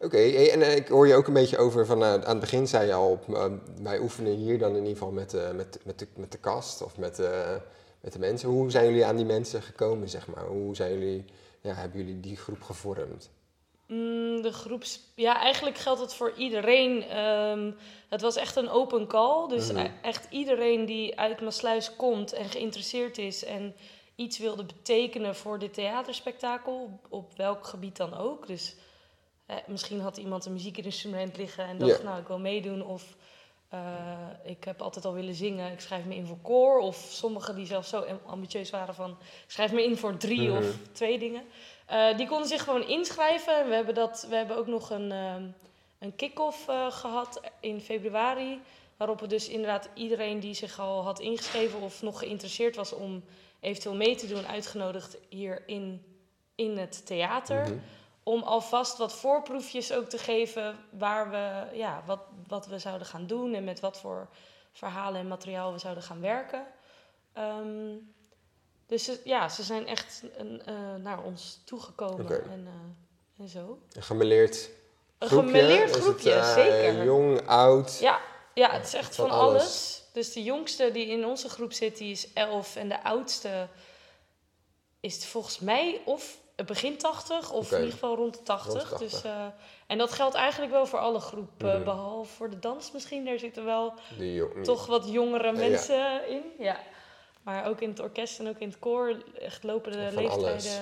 Oké, 0.02 0.18
en 0.18 0.62
eh, 0.62 0.76
ik 0.76 0.88
hoor 0.88 1.06
je 1.06 1.14
ook 1.14 1.26
een 1.26 1.32
beetje 1.32 1.58
over 1.58 1.86
van 1.86 2.02
eh, 2.02 2.12
aan 2.12 2.20
het 2.20 2.40
begin 2.40 2.68
zei 2.68 2.86
je 2.86 2.92
al, 2.92 3.10
op, 3.10 3.34
eh, 3.34 3.44
wij 3.82 3.98
oefenen 4.00 4.32
hier 4.32 4.58
dan 4.58 4.70
in 4.70 4.76
ieder 4.76 4.92
geval 4.92 5.10
met, 5.10 5.36
met, 5.54 5.78
met, 5.84 5.98
de, 5.98 6.06
met 6.16 6.32
de 6.32 6.38
kast 6.38 6.82
of 6.82 6.96
met, 6.98 7.18
met 8.00 8.12
de 8.12 8.18
mensen. 8.18 8.48
Hoe 8.48 8.70
zijn 8.70 8.86
jullie 8.86 9.04
aan 9.04 9.16
die 9.16 9.24
mensen 9.24 9.62
gekomen, 9.62 10.08
zeg 10.08 10.26
maar? 10.26 10.44
Hoe 10.44 10.76
zijn 10.76 10.92
jullie, 10.98 11.24
ja, 11.60 11.74
hebben 11.74 11.98
jullie 11.98 12.20
die 12.20 12.36
groep 12.36 12.62
gevormd? 12.62 13.30
Mm, 13.86 14.42
de 14.42 14.52
groeps... 14.52 15.00
Ja, 15.14 15.40
eigenlijk 15.40 15.78
geldt 15.78 16.00
het 16.00 16.14
voor 16.14 16.32
iedereen. 16.36 17.02
Ehm, 17.08 17.70
het 18.08 18.20
was 18.20 18.36
echt 18.36 18.56
een 18.56 18.70
open 18.70 19.06
call. 19.06 19.48
Dus 19.48 19.72
Mhm. 19.72 19.84
e- 19.84 19.90
echt 20.02 20.26
iedereen 20.30 20.86
die 20.86 21.18
uit 21.18 21.40
Maasluis 21.40 21.96
komt 21.96 22.32
en 22.32 22.44
geïnteresseerd 22.44 23.18
is... 23.18 23.44
en 23.44 23.74
iets 24.16 24.38
wilde 24.38 24.64
betekenen 24.64 25.36
voor 25.36 25.58
dit 25.58 25.74
theaterspektakel, 25.74 27.00
op 27.08 27.36
welk 27.36 27.66
gebied 27.66 27.96
dan 27.96 28.16
ook. 28.18 28.46
Dus 28.46 28.76
eh, 29.56 29.58
misschien 29.66 30.00
had 30.00 30.16
iemand 30.16 30.46
een 30.46 30.52
muziekinstrument 30.52 31.36
liggen 31.36 31.64
en 31.64 31.78
dacht, 31.78 32.02
nou, 32.02 32.20
ik 32.20 32.26
wil 32.26 32.38
meedoen. 32.38 32.84
Of 32.84 33.16
eh, 33.68 33.80
ik 34.44 34.64
heb 34.64 34.82
altijd 34.82 35.04
al 35.04 35.12
willen 35.12 35.34
zingen, 35.34 35.72
ik 35.72 35.80
schrijf 35.80 36.04
me 36.04 36.14
in 36.14 36.26
voor 36.26 36.38
koor. 36.42 36.78
Of 36.78 36.96
sommigen 37.10 37.54
die 37.54 37.66
zelfs 37.66 37.88
zo 37.88 38.04
ambitieus 38.26 38.70
waren 38.70 38.94
van, 38.94 39.10
ik 39.44 39.50
schrijf 39.50 39.72
me 39.72 39.84
in 39.84 39.96
voor 39.96 40.16
drie 40.16 40.48
Mhm. 40.48 40.58
of 40.58 40.76
twee 40.92 41.18
dingen. 41.18 41.42
Eh, 41.86 42.16
die 42.16 42.26
konden 42.26 42.48
zich 42.48 42.64
gewoon 42.64 42.86
inschrijven. 42.88 43.68
We 43.68 43.74
hebben, 43.74 43.94
dat, 43.94 44.26
we 44.28 44.36
hebben 44.36 44.56
ook 44.56 44.66
nog 44.66 44.90
een, 44.90 45.12
ehm, 45.12 45.44
een 45.98 46.16
kick-off 46.16 46.68
eh, 46.68 46.90
gehad 46.90 47.40
in 47.60 47.80
februari. 47.80 48.60
Waarop 48.96 49.20
we 49.20 49.26
dus 49.26 49.48
inderdaad 49.48 49.88
iedereen 49.94 50.40
die 50.40 50.54
zich 50.54 50.78
al 50.80 51.02
had 51.02 51.20
ingeschreven 51.20 51.80
of 51.80 52.02
nog 52.02 52.18
geïnteresseerd 52.18 52.76
was 52.76 52.92
om 52.92 53.24
eventueel 53.60 53.94
mee 53.94 54.16
te 54.16 54.26
doen, 54.26 54.46
uitgenodigd 54.46 55.16
hier 55.28 55.62
in, 55.66 56.04
in 56.54 56.78
het 56.78 57.06
theater. 57.06 57.60
Mhm. 57.62 57.78
Om 58.22 58.42
alvast 58.42 58.98
wat 58.98 59.12
voorproefjes 59.12 59.92
ook 59.92 60.08
te 60.08 60.18
geven 60.18 60.78
waar 60.90 61.30
we, 61.30 61.76
ja, 61.76 62.02
wat, 62.06 62.20
wat 62.46 62.66
we 62.66 62.78
zouden 62.78 63.06
gaan 63.06 63.26
doen 63.26 63.54
en 63.54 63.64
met 63.64 63.80
wat 63.80 64.00
voor 64.00 64.28
verhalen 64.72 65.20
en 65.20 65.28
materiaal 65.28 65.72
we 65.72 65.78
zouden 65.78 66.02
gaan 66.02 66.20
werken. 66.20 66.66
Ehm, 67.32 67.94
dus 68.86 69.04
ze- 69.04 69.20
ja, 69.24 69.48
ze 69.48 69.62
zijn 69.62 69.86
echt 69.86 70.22
een, 70.36 70.62
eh, 70.64 70.74
naar 70.94 71.22
ons 71.22 71.60
toegekomen 71.64 72.50
en, 72.50 72.66
eh, 72.66 73.42
en 73.42 73.48
zo. 73.48 73.78
Een 73.92 74.02
gemeleerd 74.02 74.70
Een 75.18 75.28
groepje? 75.28 75.46
gemeleerd 75.48 75.88
Is 75.88 75.94
het, 75.94 76.04
groepje, 76.04 76.32
eh, 76.32 76.52
zeker. 76.54 77.04
Jong, 77.04 77.46
oud? 77.48 77.98
Ja, 78.00 78.20
ja, 78.54 78.70
het 78.70 78.86
is 78.86 78.94
echt 78.94 79.14
Van 79.14 79.28
van, 79.28 79.38
alles. 79.38 79.62
alles. 79.62 80.02
Dus 80.12 80.32
de 80.32 80.42
jongste 80.42 80.90
die 80.92 81.06
in 81.06 81.26
onze 81.26 81.48
groep 81.48 81.72
zit, 81.72 81.96
die 81.96 82.10
is 82.12 82.32
11. 82.32 82.76
En 82.76 82.88
de 82.88 83.04
oudste 83.04 83.68
is 85.00 85.26
volgens 85.26 85.58
mij 85.58 86.00
of 86.04 86.40
begin 86.66 86.96
80 86.98 87.50
of 87.52 87.70
in 87.72 87.76
ieder 87.78 87.92
geval 87.92 88.16
rond 88.16 88.34
de 88.36 88.42
80. 88.42 88.72
Rond 88.72 88.82
de 88.84 88.88
80. 88.88 89.10
Dus, 89.10 89.22
eh, 89.30 89.46
en 89.86 89.98
dat 89.98 90.12
geldt 90.12 90.34
eigenlijk 90.34 90.72
wel 90.72 90.86
voor 90.86 90.98
alle 90.98 91.20
groepen, 91.20 91.74
Mhm. 91.74 91.84
behalve 91.84 92.32
voor 92.34 92.50
de 92.50 92.58
dans 92.58 92.92
misschien. 92.92 93.24
Daar 93.24 93.38
zitten 93.38 93.64
wel 93.64 93.94
toch 94.62 94.86
wat 94.86 95.08
jongere 95.10 95.46
Ja. 95.46 95.52
mensen 95.52 96.28
in. 96.28 96.42
Ja. 96.58 96.80
Maar 97.42 97.66
ook 97.66 97.80
in 97.80 97.88
het 97.88 98.00
orkest 98.00 98.38
en 98.38 98.48
ook 98.48 98.58
in 98.58 98.68
het 98.68 98.78
koor 98.78 99.22
echt 99.40 99.62
lopen 99.62 99.92
de 99.92 99.98
Van 100.12 100.22
leeftijden. 100.22 100.50
alles. 100.50 100.78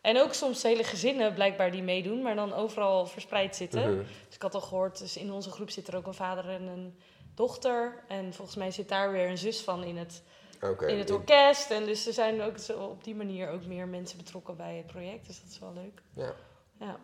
En 0.00 0.20
ook 0.20 0.32
soms 0.34 0.62
hele 0.62 0.84
gezinnen 0.84 1.34
blijkbaar 1.34 1.70
die 1.70 1.82
meedoen, 1.82 2.22
maar 2.22 2.34
dan 2.34 2.52
overal 2.54 3.06
verspreid 3.06 3.56
zitten. 3.56 3.90
Mhm. 3.96 4.04
Dus 4.26 4.34
ik 4.34 4.42
had 4.42 4.54
al 4.54 4.60
gehoord, 4.60 4.98
dus 4.98 5.16
in 5.16 5.32
onze 5.32 5.50
groep 5.50 5.70
zit 5.70 5.88
er 5.88 5.96
ook 5.96 6.06
een 6.06 6.14
vader 6.14 6.48
en 6.48 6.62
een 6.66 6.98
dochter. 7.34 8.04
En 8.08 8.34
volgens 8.34 8.56
mij 8.56 8.70
zit 8.70 8.88
daar 8.88 9.12
weer 9.12 9.28
een 9.28 9.38
zus 9.38 9.60
van 9.60 9.84
in 9.84 9.96
het, 9.96 10.22
In 10.62 10.98
het 10.98 11.10
orkest. 11.10 11.70
En 11.70 11.84
dus 11.84 12.06
er 12.06 12.12
zijn 12.12 12.42
ook 12.42 12.58
zo 12.58 12.72
op 12.72 13.04
die 13.04 13.14
manier 13.14 13.50
ook 13.50 13.66
meer 13.66 13.88
mensen 13.88 14.18
betrokken 14.18 14.56
bij 14.56 14.76
het 14.76 14.86
project. 14.86 15.26
Dus 15.26 15.40
dat 15.40 15.50
is 15.50 15.58
wel 15.58 15.72
leuk. 15.74 16.02
Ja. 16.14 16.34
Ja. 16.78 16.96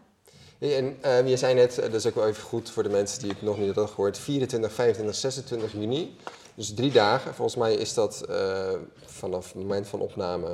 En 0.59 0.99
eh, 1.03 1.29
je 1.29 1.37
zei 1.37 1.55
net, 1.55 1.79
eh, 1.79 1.85
dat 1.85 1.95
is 1.95 2.07
ook 2.07 2.15
wel 2.15 2.27
even 2.27 2.43
goed 2.43 2.71
voor 2.71 2.83
de 2.83 2.89
mensen 2.89 3.21
die 3.21 3.31
het 3.31 3.43
nog 3.43 3.59
niet 3.59 3.67
hadden 3.67 3.89
gehoord, 3.89 4.19
24, 4.19 4.73
25, 4.73 5.15
26 5.15 5.73
juni. 5.73 6.17
Dus 6.55 6.75
drie 6.75 6.93
dagen. 6.93 7.35
Volgens 7.35 7.57
mij 7.57 7.75
is 7.75 7.95
dat 7.95 8.23
eh, 8.23 8.73
vanaf 9.05 9.47
het 9.47 9.55
moment 9.55 9.89
van 9.89 10.01
opname, 10.01 10.49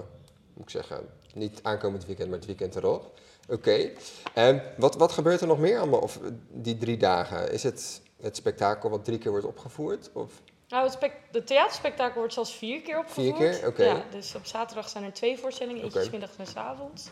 moet 0.54 0.64
ik 0.64 0.70
zeggen, 0.70 1.08
niet 1.34 1.60
aankomend 1.62 2.06
weekend, 2.06 2.28
maar 2.28 2.38
het 2.38 2.46
weekend 2.46 2.76
erop. 2.76 3.12
Oké. 3.48 3.90
En 4.34 4.62
wat, 4.76 4.94
wat 4.94 5.12
gebeurt 5.12 5.40
er 5.40 5.46
nog 5.46 5.58
meer 5.58 5.78
allemaal 5.78 6.00
of, 6.00 6.16
eh, 6.16 6.28
die 6.50 6.76
drie 6.76 6.96
dagen? 6.96 7.52
Is 7.52 7.62
het 7.62 8.02
het 8.20 8.36
spektakel 8.36 8.90
wat 8.90 9.04
drie 9.04 9.18
keer 9.18 9.30
wordt 9.30 9.46
opgevoerd? 9.46 10.10
Of? 10.12 10.32
Nou, 10.68 10.90
het 10.90 11.10
de 11.30 11.44
theaterspektakel 11.44 12.18
wordt 12.18 12.34
zelfs 12.34 12.54
vier 12.54 12.80
keer 12.80 12.98
opgevoerd. 12.98 13.36
Vier 13.36 13.50
keer? 13.58 13.68
Oké. 13.68 13.84
Ja, 13.84 14.02
dus 14.10 14.34
op 14.34 14.46
zaterdag 14.46 14.88
zijn 14.88 15.04
er 15.04 15.12
twee 15.12 15.38
voorstellingen. 15.38 15.82
Eentje 15.82 15.98
Oké. 15.98 16.08
s 16.08 16.10
middags 16.10 16.36
en 16.36 16.46
s 16.46 16.56
avonds. 16.56 17.08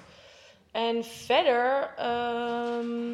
En 0.70 1.04
verder... 1.04 1.94
ehm, 1.96 3.08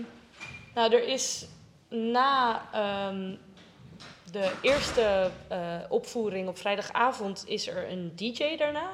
nou, 0.74 0.94
er 0.94 1.08
is 1.08 1.46
na 1.88 2.62
ehm, 2.72 3.34
de 4.32 4.52
eerste 4.62 5.30
eh, 5.48 5.76
opvoering 5.88 6.48
op 6.48 6.58
vrijdagavond... 6.58 7.44
is 7.46 7.68
er 7.68 7.90
een 7.90 8.12
DJ 8.16 8.56
daarna. 8.56 8.90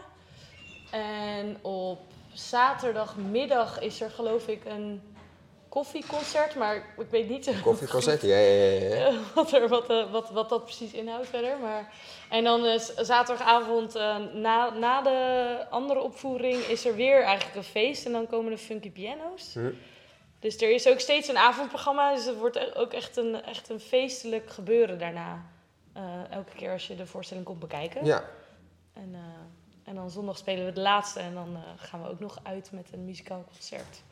En 0.90 1.56
op 1.62 2.00
zaterdagmiddag 2.32 3.80
is 3.80 4.00
er 4.00 4.10
geloof 4.10 4.48
ik 4.48 4.64
een 4.64 5.13
koffieconcert. 5.74 6.54
Maar 6.54 6.76
ik 6.76 7.06
weet 7.10 7.28
niet... 7.28 7.44
zo 7.44 7.52
Koffieconcert? 7.62 8.22
Ja, 8.32 8.36
ja, 8.36 8.70
ja. 8.70 9.06
eh, 9.06 9.14
wat, 9.34 9.52
er, 9.52 9.68
wat, 9.68 9.90
eh, 9.90 10.10
wat, 10.12 10.30
wat 10.30 10.48
dat 10.48 10.64
precies 10.64 10.92
inhoudt 10.92 11.28
verder. 11.28 11.58
Maar, 11.58 11.92
en 12.30 12.44
dan 12.44 12.64
eh, 12.64 12.78
z- 12.78 12.94
zaterdagavond 12.94 13.94
eh, 13.94 14.16
na, 14.32 14.70
na 14.70 15.02
de 15.02 15.66
andere 15.70 16.00
opvoering 16.00 16.56
is 16.56 16.84
er 16.86 16.94
weer 16.94 17.22
eigenlijk 17.22 17.56
een 17.56 17.64
feest. 17.64 18.06
En 18.06 18.12
dan 18.12 18.26
komen 18.26 18.50
de 18.50 18.58
funky 18.58 18.90
piano's. 18.90 19.54
Hm. 19.54 19.70
Dus 20.38 20.56
er 20.60 20.70
is 20.70 20.88
ook 20.88 21.00
steeds 21.00 21.28
een 21.28 21.38
avondprogramma. 21.38 22.14
Dus 22.14 22.24
het 22.24 22.38
wordt 22.38 22.56
e- 22.56 22.70
ook 22.74 22.92
echt 22.92 23.16
een, 23.16 23.42
echt 23.42 23.68
een 23.68 23.80
feestelijk 23.80 24.50
gebeuren 24.50 24.98
daarna. 24.98 25.42
Eh, 25.92 26.02
elke 26.30 26.52
keer 26.56 26.72
als 26.72 26.86
je 26.86 26.96
de 26.96 27.06
voorstelling 27.06 27.46
komt 27.46 27.58
bekijken. 27.58 28.04
Ja, 28.04 28.24
En, 28.92 29.10
eh, 29.12 29.88
en 29.88 29.94
dan 29.94 30.10
zondag 30.10 30.36
spelen 30.38 30.64
we 30.64 30.72
de 30.72 30.80
laatste. 30.80 31.20
En 31.20 31.34
dan 31.34 31.54
eh, 31.56 31.60
gaan 31.76 32.02
we 32.02 32.08
ook 32.08 32.20
nog 32.20 32.38
uit 32.42 32.68
met 32.72 32.88
een 32.92 33.04
muzikaal 33.04 33.44
concert 33.52 34.02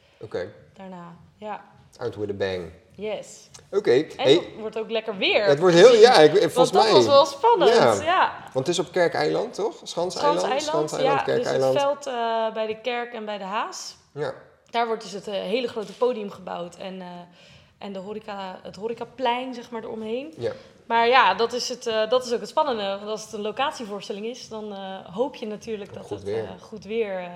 daarna. 0.77 1.17
Ja, 1.37 1.65
Out 1.99 2.17
with 2.17 2.31
a 2.31 2.35
bang. 2.35 2.71
yes. 2.95 3.49
Oké. 3.71 3.91
En 3.91 4.07
Hey, 4.17 4.33
het 4.35 4.45
wordt 4.61 4.79
ook 4.79 4.91
lekker 4.91 5.17
weer. 5.17 5.45
het 5.45 5.59
wordt 5.59 5.75
heel, 5.75 5.95
ja, 5.95 6.15
ik, 6.15 6.31
volgens 6.31 6.55
Want 6.55 6.73
dat 6.73 6.83
mij. 6.83 6.93
was 6.93 7.07
wel 7.07 7.27
spannend, 7.27 7.75
Ja. 7.77 7.93
ja. 8.03 8.33
Want 8.53 8.67
het 8.67 8.69
is 8.69 8.79
op 8.79 8.93
Kerkeiland, 8.93 9.55
toch? 9.55 9.81
Schanseiland? 9.83 10.41
Schans-eiland, 10.41 10.63
Schans-eiland, 10.91 11.19
ja. 11.21 11.25
Dus 11.25 11.35
het 11.35 11.43
Kerkeiland. 11.43 11.79
veld 11.79 12.07
eh, 12.07 12.53
bij 12.55 12.67
de 12.67 12.81
kerk 12.81 13.13
en 13.13 13.25
bij 13.25 13.39
de 13.39 13.45
Haas. 13.45 13.97
Ja. 14.13 14.35
Daar 14.71 14.87
wordt 14.87 15.03
dus 15.03 15.13
het 15.13 15.27
eh, 15.27 15.35
hele 15.35 15.69
grote 15.69 15.93
podium 15.93 16.31
gebouwd. 16.31 16.77
En, 16.77 17.01
eh, 17.01 17.07
en 17.79 17.93
de 17.93 17.99
horeca, 17.99 18.59
het 18.63 18.77
horecaplein, 18.77 19.55
zeg 19.55 19.71
maar, 19.71 19.83
eromheen. 19.83 20.35
Ja. 20.39 20.53
Maar 20.87 21.09
ja, 21.09 21.35
dat 21.35 21.53
is, 21.53 21.69
het, 21.69 21.85
dat 21.85 22.25
is 22.27 22.33
ook 22.33 22.41
het 22.41 22.49
spannende. 22.49 22.83
Want 22.83 23.11
als 23.11 23.23
het 23.25 23.33
een 23.33 23.41
locatievoorstelling 23.41 24.27
is, 24.27 24.49
dan 24.49 24.73
hoop 25.13 25.35
je 25.35 25.47
natuurlijk 25.47 25.95
dat 25.95 26.03
Goed 26.07 26.11
het 26.19 26.23
weer. 26.23 26.49
goed, 26.61 26.85
weer, 26.85 27.31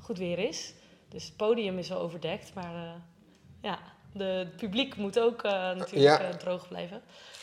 goed 0.00 0.18
weer 0.18 0.38
is. 0.38 0.74
Dus 1.14 1.24
het 1.24 1.36
podium 1.36 1.78
is 1.78 1.88
wel 1.88 1.98
overdekt. 1.98 2.54
Maar 2.54 2.74
eh, 2.74 2.90
ja, 3.62 3.78
de, 4.12 4.24
het 4.24 4.56
publiek 4.56 4.96
moet 4.96 5.18
ook 5.18 5.42
eh, 5.42 5.52
natuurlijk 5.52 6.20
Ja. 6.20 6.20
eh, 6.20 6.34
droog 6.34 6.68
blijven. 6.68 7.02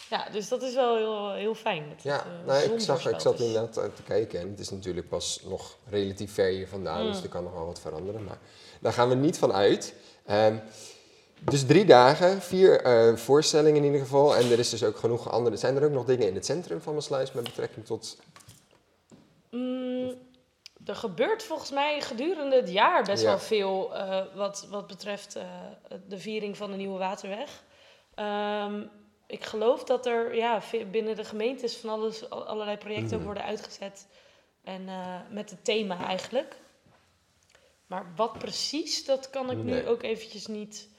Ja, 0.10 0.30
dus 0.30 0.48
dat 0.48 0.62
is 0.62 0.74
wel 0.74 0.96
heel, 0.96 1.34
heel 1.34 1.56
fijn. 1.56 1.84
dat 1.90 2.04
Ja, 2.04 2.16
het, 2.16 2.46
nou, 2.46 2.74
ik, 2.74 2.80
zag, 2.80 3.10
ik 3.10 3.20
zat 3.20 3.40
inderdaad 3.40 3.80
aan 3.80 3.94
te 3.94 4.04
kijken 4.04 4.40
en 4.40 4.50
het 4.50 4.60
is 4.60 4.70
natuurlijk 4.70 5.10
pas 5.10 5.42
nog 5.50 5.78
relatief 5.90 6.34
ver 6.34 6.50
hier 6.50 6.68
vandaan, 6.68 7.06
Mm. 7.06 7.12
dus 7.12 7.24
er 7.24 7.30
kan 7.30 7.44
nog 7.44 7.54
wel 7.54 7.66
wat 7.66 7.80
veranderen. 7.80 8.24
Maar 8.24 8.38
daar 8.80 8.94
gaan 8.94 9.10
we 9.10 9.16
niet 9.16 9.38
van 9.38 9.54
uit. 9.54 9.94
Ehm, 10.26 10.56
dus 11.40 11.66
drie 11.66 11.86
dagen, 11.86 12.42
vier 12.42 12.82
voorstellingen 13.20 13.78
in 13.78 13.84
ieder 13.86 14.00
geval. 14.02 14.36
En 14.36 14.52
er 14.52 14.60
is 14.60 14.70
dus 14.70 14.84
ook 14.84 14.98
genoeg 14.98 15.30
andere. 15.32 15.58
Zijn 15.58 15.76
er 15.76 15.84
ook 15.86 15.92
nog 15.92 16.06
dingen 16.06 16.28
in 16.28 16.36
het 16.36 16.46
centrum 16.46 16.82
van 16.82 16.94
Maasluis 16.94 17.32
met 17.32 17.44
betrekking 17.44 17.86
tot. 17.86 18.18
Mm, 19.50 20.14
er 20.86 20.96
gebeurt 20.96 21.44
volgens 21.44 21.72
mij 21.72 22.02
gedurende 22.02 22.56
het 22.56 22.70
jaar 22.70 23.04
best 23.04 23.24
Ja. 23.24 23.30
wel 23.30 23.40
veel 23.40 23.96
eh, 23.96 24.36
wat, 24.36 24.68
wat 24.70 24.88
betreft 24.88 25.36
eh, 25.36 25.44
de 26.08 26.18
viering 26.20 26.58
van 26.58 26.72
de 26.72 26.78
Nieuwe 26.78 26.98
Waterweg. 26.98 27.64
Ehm, 28.16 28.84
ik 29.28 29.44
geloof 29.44 29.84
dat 29.84 30.06
er 30.06 30.36
ja, 30.36 30.62
binnen 30.92 31.16
de 31.16 31.24
gemeentes 31.26 31.78
van 31.78 31.90
alles, 31.90 32.30
al- 32.30 32.46
allerlei 32.48 32.78
projecten 32.78 33.16
Mhm. 33.18 33.26
worden 33.26 33.44
uitgezet. 33.44 34.08
En 34.64 34.88
eh, 34.90 35.20
met 35.30 35.50
het 35.50 35.66
thema 35.66 36.06
eigenlijk. 36.06 36.56
Maar 37.88 38.12
wat 38.16 38.38
precies, 38.38 39.06
dat 39.06 39.30
kan 39.30 39.52
ik 39.52 39.58
nu 39.58 39.88
ook 39.88 40.04
eventjes 40.04 40.48
niet 40.48 40.90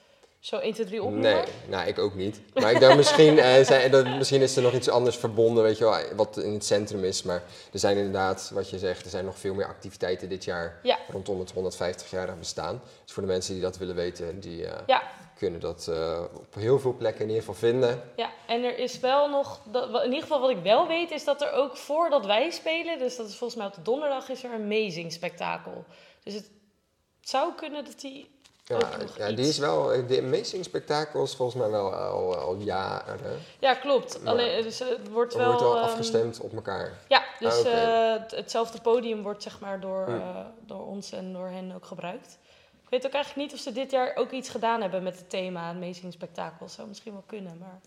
zo 0.43 0.57
1, 0.57 0.73
2, 0.73 0.85
3 0.85 1.03
opnoemen. 1.03 1.31
Nee, 1.33 1.43
nou 1.67 1.87
ik 1.87 1.99
ook 1.99 2.15
niet. 2.15 2.41
Maar 2.53 2.71
ik 2.71 2.79
dacht 2.79 2.95
misschien, 2.95 3.39
eh, 3.39 3.63
zijn, 3.65 3.91
dat, 3.91 4.05
misschien 4.07 4.41
is 4.41 4.55
er 4.55 4.61
nog 4.61 4.73
iets 4.73 4.89
anders 4.89 5.15
verbonden, 5.17 5.63
weet 5.63 5.77
je 5.77 5.83
wel, 5.83 5.97
wat 6.15 6.37
in 6.37 6.53
het 6.53 6.65
centrum 6.65 7.03
is. 7.03 7.23
Maar 7.23 7.43
er 7.73 7.79
zijn 7.79 7.97
inderdaad, 7.97 8.51
wat 8.53 8.69
je 8.69 8.77
zegt, 8.79 9.03
er 9.03 9.09
zijn 9.09 9.25
nog 9.25 9.37
veel 9.39 9.53
meer 9.53 9.65
activiteiten 9.67 10.29
dit 10.29 10.43
jaar 10.43 10.79
Ja. 10.83 10.97
rondom 11.11 11.39
het 11.39 11.53
150-jarig 11.53 12.39
bestaan. 12.39 12.81
Dus 13.03 13.13
voor 13.13 13.23
de 13.23 13.29
mensen 13.29 13.53
die 13.53 13.61
dat 13.63 13.77
willen 13.77 13.95
weten, 13.95 14.39
die 14.39 14.65
eh, 14.67 14.81
Ja. 14.87 15.03
kunnen 15.37 15.59
dat 15.59 15.87
eh, 15.89 16.21
op 16.33 16.53
heel 16.55 16.79
veel 16.79 16.93
plekken 16.93 17.21
in 17.21 17.27
ieder 17.27 17.43
geval 17.43 17.59
vinden. 17.69 18.01
Ja, 18.15 18.29
en 18.47 18.63
er 18.63 18.77
is 18.77 18.99
wel 18.99 19.29
nog, 19.29 19.59
dat, 19.71 19.89
in 19.89 20.03
ieder 20.05 20.21
geval 20.21 20.39
wat 20.39 20.49
ik 20.49 20.63
wel 20.63 20.87
weet, 20.87 21.11
is 21.11 21.23
dat 21.23 21.41
er 21.41 21.51
ook 21.51 21.77
voordat 21.77 22.25
wij 22.25 22.49
spelen, 22.51 22.99
dus 22.99 23.15
dat 23.15 23.27
is 23.27 23.35
volgens 23.35 23.59
mij 23.59 23.67
op 23.67 23.73
de 23.75 23.81
donderdag, 23.81 24.29
is 24.29 24.43
er 24.43 24.53
een 24.53 24.61
amazing 24.61 25.11
spektakel. 25.11 25.85
Dus 26.23 26.33
het 26.33 26.49
zou 27.21 27.53
kunnen 27.55 27.85
dat 27.85 27.99
die 27.99 28.31
Ja, 29.17 29.31
die 29.31 29.47
is 29.47 29.57
wel, 29.57 30.07
de 30.07 30.21
Amazing 30.21 30.63
Spectacle 30.63 31.21
is 31.23 31.35
volgens 31.35 31.61
mij 31.61 31.69
wel 31.69 31.93
al, 31.93 32.35
al 32.35 32.55
jaren. 32.55 33.19
Ja, 33.59 33.73
klopt. 33.73 34.23
Maar 34.23 34.31
Alleen, 34.33 34.63
dus 34.63 34.79
het 34.79 35.09
wordt 35.11 35.33
wel... 35.33 35.45
wordt 35.45 35.61
wel 35.61 35.75
ehm, 35.75 35.83
afgestemd 35.83 36.39
op 36.39 36.53
elkaar. 36.53 36.91
Ja, 37.07 37.23
dus 37.39 37.53
Ah, 37.53 37.59
oké. 37.59 37.69
eh, 37.69 38.13
het- 38.21 38.31
hetzelfde 38.31 38.81
podium 38.81 39.21
wordt 39.21 39.43
zeg 39.43 39.59
maar 39.59 39.79
door, 39.79 40.07
eh, 40.07 40.39
door 40.65 40.85
ons 40.87 41.11
en 41.11 41.33
door 41.33 41.47
hen 41.47 41.71
ook 41.75 41.85
gebruikt. 41.85 42.37
Ik 42.83 42.89
weet 42.89 43.05
ook 43.05 43.13
eigenlijk 43.13 43.45
niet 43.47 43.57
of 43.59 43.63
ze 43.63 43.71
dit 43.71 43.91
jaar 43.91 44.15
ook 44.15 44.31
iets 44.31 44.49
gedaan 44.49 44.81
hebben 44.81 45.03
met 45.03 45.17
het 45.17 45.29
thema 45.29 45.69
Amazing 45.69 46.13
Spectakel. 46.13 46.69
Zou 46.69 46.87
misschien 46.87 47.11
wel 47.13 47.23
kunnen, 47.25 47.57
maar... 47.59 47.79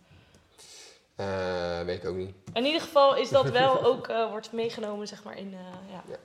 Eh, 1.16 1.80
weet 1.80 2.02
ik 2.02 2.08
ook 2.08 2.16
niet. 2.16 2.34
In 2.52 2.64
ieder 2.64 2.80
geval 2.80 3.16
is 3.16 3.28
dat 3.28 3.50
wel 3.50 3.82
ook, 3.90 4.08
eh, 4.08 4.30
wordt 4.30 4.52
meegenomen 4.52 5.08
zeg 5.08 5.22
maar 5.24 5.38
in, 5.38 5.54
eh, 5.54 5.92
ja. 6.08 6.16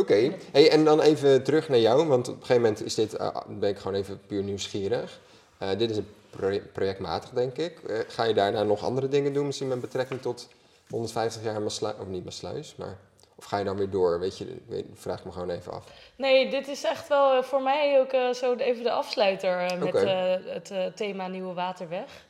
Oké, 0.00 0.32
hey, 0.52 0.70
en 0.70 0.84
dan 0.84 1.00
even 1.00 1.42
terug 1.42 1.68
naar 1.68 1.78
jou, 1.78 2.06
want 2.06 2.28
op 2.28 2.34
een 2.34 2.40
gegeven 2.40 2.62
moment 2.62 2.84
is 2.84 2.94
dit, 2.94 3.16
ben 3.48 3.68
ik 3.68 3.78
gewoon 3.78 3.96
even 3.96 4.20
puur 4.26 4.42
nieuwsgierig. 4.42 5.20
Dit 5.78 5.90
is 5.90 5.96
een 5.96 6.08
proje- 6.30 6.60
projectmatig, 6.72 7.30
denk 7.30 7.56
ik. 7.56 8.04
Ga 8.08 8.24
je 8.24 8.34
daarna 8.34 8.62
nog 8.62 8.84
andere 8.84 9.08
dingen 9.08 9.32
doen, 9.32 9.46
misschien 9.46 9.68
met 9.68 9.80
betrekking 9.80 10.20
tot 10.22 10.48
150 10.88 11.42
jaar 11.42 11.60
Maasluis, 11.62 11.94
of 12.00 12.06
niet 12.06 12.24
Maasluis, 12.24 12.74
maar... 12.76 12.98
Of 13.36 13.44
ga 13.44 13.58
je 13.58 13.64
dan 13.64 13.76
weer 13.76 13.90
door? 13.90 14.20
Weet 14.20 14.38
je, 14.38 14.56
vraag 14.94 15.24
me 15.24 15.32
gewoon 15.32 15.50
even 15.50 15.72
af. 15.72 15.84
Nee, 16.16 16.50
dit 16.50 16.68
is 16.68 16.84
echt 16.84 17.08
wel 17.08 17.42
voor 17.42 17.62
mij 17.62 18.00
ook 18.00 18.34
zo 18.34 18.54
even 18.54 18.82
de 18.82 18.90
afsluiter 18.90 19.78
met 19.78 20.68
het 20.68 20.96
thema 20.96 21.26
Nieuwe 21.28 21.54
Waterweg. 21.54 22.26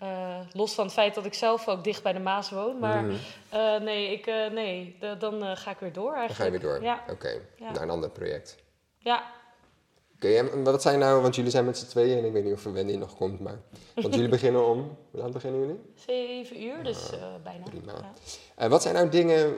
Eh, 0.00 0.38
los 0.52 0.74
van 0.74 0.84
het 0.84 0.92
feit 0.94 1.14
dat 1.14 1.24
ik 1.24 1.34
zelf 1.34 1.68
ook 1.68 1.84
dicht 1.84 2.02
bij 2.02 2.12
de 2.12 2.18
Maas 2.18 2.50
woon. 2.50 2.78
Maar 2.78 3.02
Mhm. 3.02 3.14
eh, 3.48 3.76
nee, 3.80 4.12
ik, 4.12 4.26
eh, 4.26 4.50
nee 4.50 4.96
de- 5.00 5.16
dan 5.18 5.56
ga 5.56 5.70
ik 5.70 5.78
weer 5.78 5.92
door 5.92 6.04
Dan 6.04 6.14
ga 6.14 6.22
je 6.22 6.26
eigenlijk. 6.28 6.62
weer 6.62 6.72
door? 6.72 6.82
Ja, 6.82 7.04
Oké, 7.10 7.28
Ja. 7.56 7.70
naar 7.72 7.82
een 7.82 7.90
ander 7.90 8.10
project. 8.10 8.56
ja. 8.98 9.24
Oké, 10.16 10.28
en 10.36 10.64
wat 10.64 10.82
zijn 10.82 10.98
nou, 10.98 11.22
want 11.22 11.34
jullie 11.34 11.50
zijn 11.50 11.64
met 11.64 11.78
z'n 11.78 11.86
tweeën 11.86 12.18
en 12.18 12.24
ik 12.24 12.32
weet 12.32 12.44
niet 12.44 12.52
of 12.52 12.62
Wendy 12.64 12.96
nog 12.96 13.14
komt, 13.16 13.40
maar... 13.40 13.58
Want 13.94 14.14
jullie 14.14 14.28
beginnen 14.38 14.66
om, 14.66 14.96
hoe 15.10 15.20
laat 15.20 15.32
beginnen 15.32 15.60
jullie? 15.60 15.80
zeven 15.94 16.62
uur, 16.62 16.84
dus 16.84 17.10
eh, 17.10 17.18
bijna. 17.44 17.62
prima. 17.64 17.92
Ja. 18.58 18.68
Wat 18.68 18.82
zijn 18.82 18.94
nou 18.94 19.08
dingen, 19.08 19.54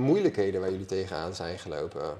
moeilijkheden 0.00 0.60
waar 0.60 0.70
jullie 0.70 0.86
tegenaan 0.86 1.34
zijn 1.34 1.58
gelopen? 1.58 2.18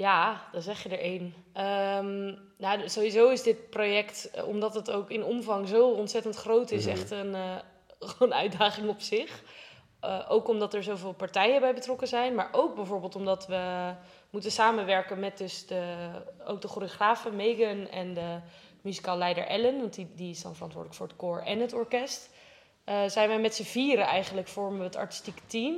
Ja, 0.00 0.40
dan 0.52 0.62
zeg 0.62 0.82
je 0.82 0.88
er 0.88 1.00
één. 1.00 1.34
Ehm, 1.52 2.34
nou, 2.58 2.88
sowieso 2.88 3.28
is 3.28 3.42
dit 3.42 3.70
project, 3.70 4.30
eh, 4.30 4.48
omdat 4.48 4.74
het 4.74 4.90
ook 4.90 5.10
in 5.10 5.24
omvang 5.24 5.68
zo 5.68 5.90
ontzettend 5.90 6.36
groot 6.36 6.70
is, 6.70 6.84
Mhm. 6.84 6.94
echt 6.94 7.10
een, 7.10 7.34
eh, 7.34 7.56
gewoon 8.10 8.34
uitdaging 8.34 8.88
op 8.88 9.00
zich. 9.00 9.42
Eh, 10.00 10.26
ook 10.28 10.48
omdat 10.48 10.74
er 10.74 10.82
zoveel 10.82 11.12
partijen 11.12 11.60
bij 11.60 11.74
betrokken 11.74 12.08
zijn, 12.08 12.34
maar 12.34 12.48
ook 12.52 12.74
bijvoorbeeld 12.74 13.16
omdat 13.16 13.46
we 13.46 13.92
moeten 14.30 14.50
samenwerken 14.50 15.18
met 15.20 15.38
dus 15.38 15.66
de, 15.66 16.08
ook 16.46 16.60
de 16.60 16.68
choreografen 16.68 17.36
Megan 17.36 17.88
en 17.88 18.14
de 18.14 18.38
muzikaalleider 18.80 19.46
Ellen, 19.46 19.80
want 19.80 19.94
die, 19.94 20.12
die 20.14 20.30
is 20.30 20.42
dan 20.42 20.54
verantwoordelijk 20.54 20.98
voor 20.98 21.06
het 21.08 21.16
koor 21.16 21.40
en 21.40 21.60
het 21.60 21.72
orkest. 21.72 22.30
Zijn 23.06 23.28
wij 23.28 23.40
met 23.40 23.54
z'n 23.54 23.62
vieren 23.62 24.04
eigenlijk 24.04 24.48
vormen 24.48 24.78
we 24.78 24.84
het 24.84 24.96
artistieke 24.96 25.40
team. 25.46 25.74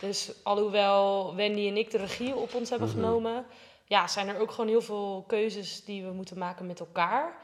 Dus 0.00 0.32
alhoewel 0.42 1.34
Wendy 1.34 1.66
en 1.68 1.76
ik 1.76 1.90
de 1.90 1.98
regie 1.98 2.34
op 2.36 2.54
ons 2.54 2.70
hebben 2.70 2.88
Mhm. 2.88 2.96
genomen, 2.96 3.44
ja, 3.84 4.06
zijn 4.06 4.28
er 4.28 4.40
ook 4.40 4.50
gewoon 4.50 4.68
heel 4.70 4.82
veel 4.82 5.24
keuzes 5.26 5.84
die 5.84 6.04
we 6.04 6.12
moeten 6.12 6.38
maken 6.38 6.66
met 6.66 6.80
elkaar. 6.80 7.36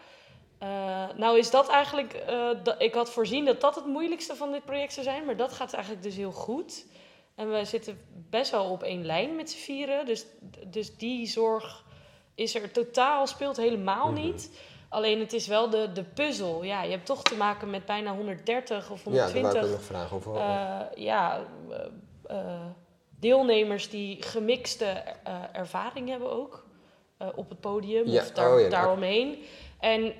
Eh, 0.58 0.68
nou 1.16 1.38
is 1.38 1.50
dat 1.50 1.68
eigenlijk, 1.68 2.12
eh, 2.12 2.48
dat, 2.62 2.82
ik 2.82 2.94
had 2.94 3.10
voorzien 3.10 3.44
dat 3.44 3.60
dat 3.60 3.74
het 3.74 3.86
moeilijkste 3.86 4.36
van 4.36 4.52
dit 4.52 4.64
project 4.64 4.92
zou 4.92 5.06
zijn, 5.06 5.24
maar 5.24 5.36
dat 5.36 5.52
gaat 5.52 5.72
eigenlijk 5.72 6.02
dus 6.02 6.16
heel 6.16 6.32
goed. 6.32 6.86
En 7.34 7.50
we 7.52 7.64
zitten 7.64 8.00
best 8.30 8.50
wel 8.50 8.64
op 8.70 8.82
één 8.82 9.06
lijn 9.06 9.36
met 9.36 9.50
z'n 9.50 9.58
vieren, 9.58 10.06
dus, 10.06 10.24
dus 10.66 10.96
die 10.96 11.26
zorg 11.26 11.84
is 12.34 12.54
er 12.54 12.70
totaal, 12.70 13.26
speelt 13.26 13.56
helemaal 13.56 14.10
Mhm. 14.12 14.20
niet. 14.24 14.50
Alleen 14.88 15.20
het 15.20 15.32
is 15.32 15.46
wel 15.46 15.70
de, 15.70 15.92
de 15.92 16.04
puzzel. 16.04 16.62
Ja, 16.62 16.82
je 16.82 16.90
hebt 16.90 17.06
toch 17.06 17.22
te 17.22 17.36
maken 17.36 17.70
met 17.70 17.86
bijna 17.86 18.14
130 18.14 18.90
of 18.90 19.04
Ja, 19.04 19.10
daar 19.10 19.20
wou 19.20 19.32
120 19.32 19.62
ik 19.70 19.70
nog 19.76 19.82
vragen 19.86 20.16
over. 20.16 20.36
eh, 20.36 20.80
ja, 20.94 21.40
eh, 22.28 22.66
deelnemers 23.18 23.88
die 23.90 24.22
gemixte 24.22 24.84
eh, 24.84 25.34
ervaring 25.52 26.08
hebben 26.08 26.30
ook. 26.30 26.66
eh, 27.18 27.28
op 27.34 27.48
het 27.48 27.60
podium 27.60 28.06
Ja, 28.08 28.20
of 28.20 28.30
daar, 28.30 28.54
oh 28.54 28.60
ja, 28.60 28.68
daaromheen. 28.68 29.44
En 29.80 30.12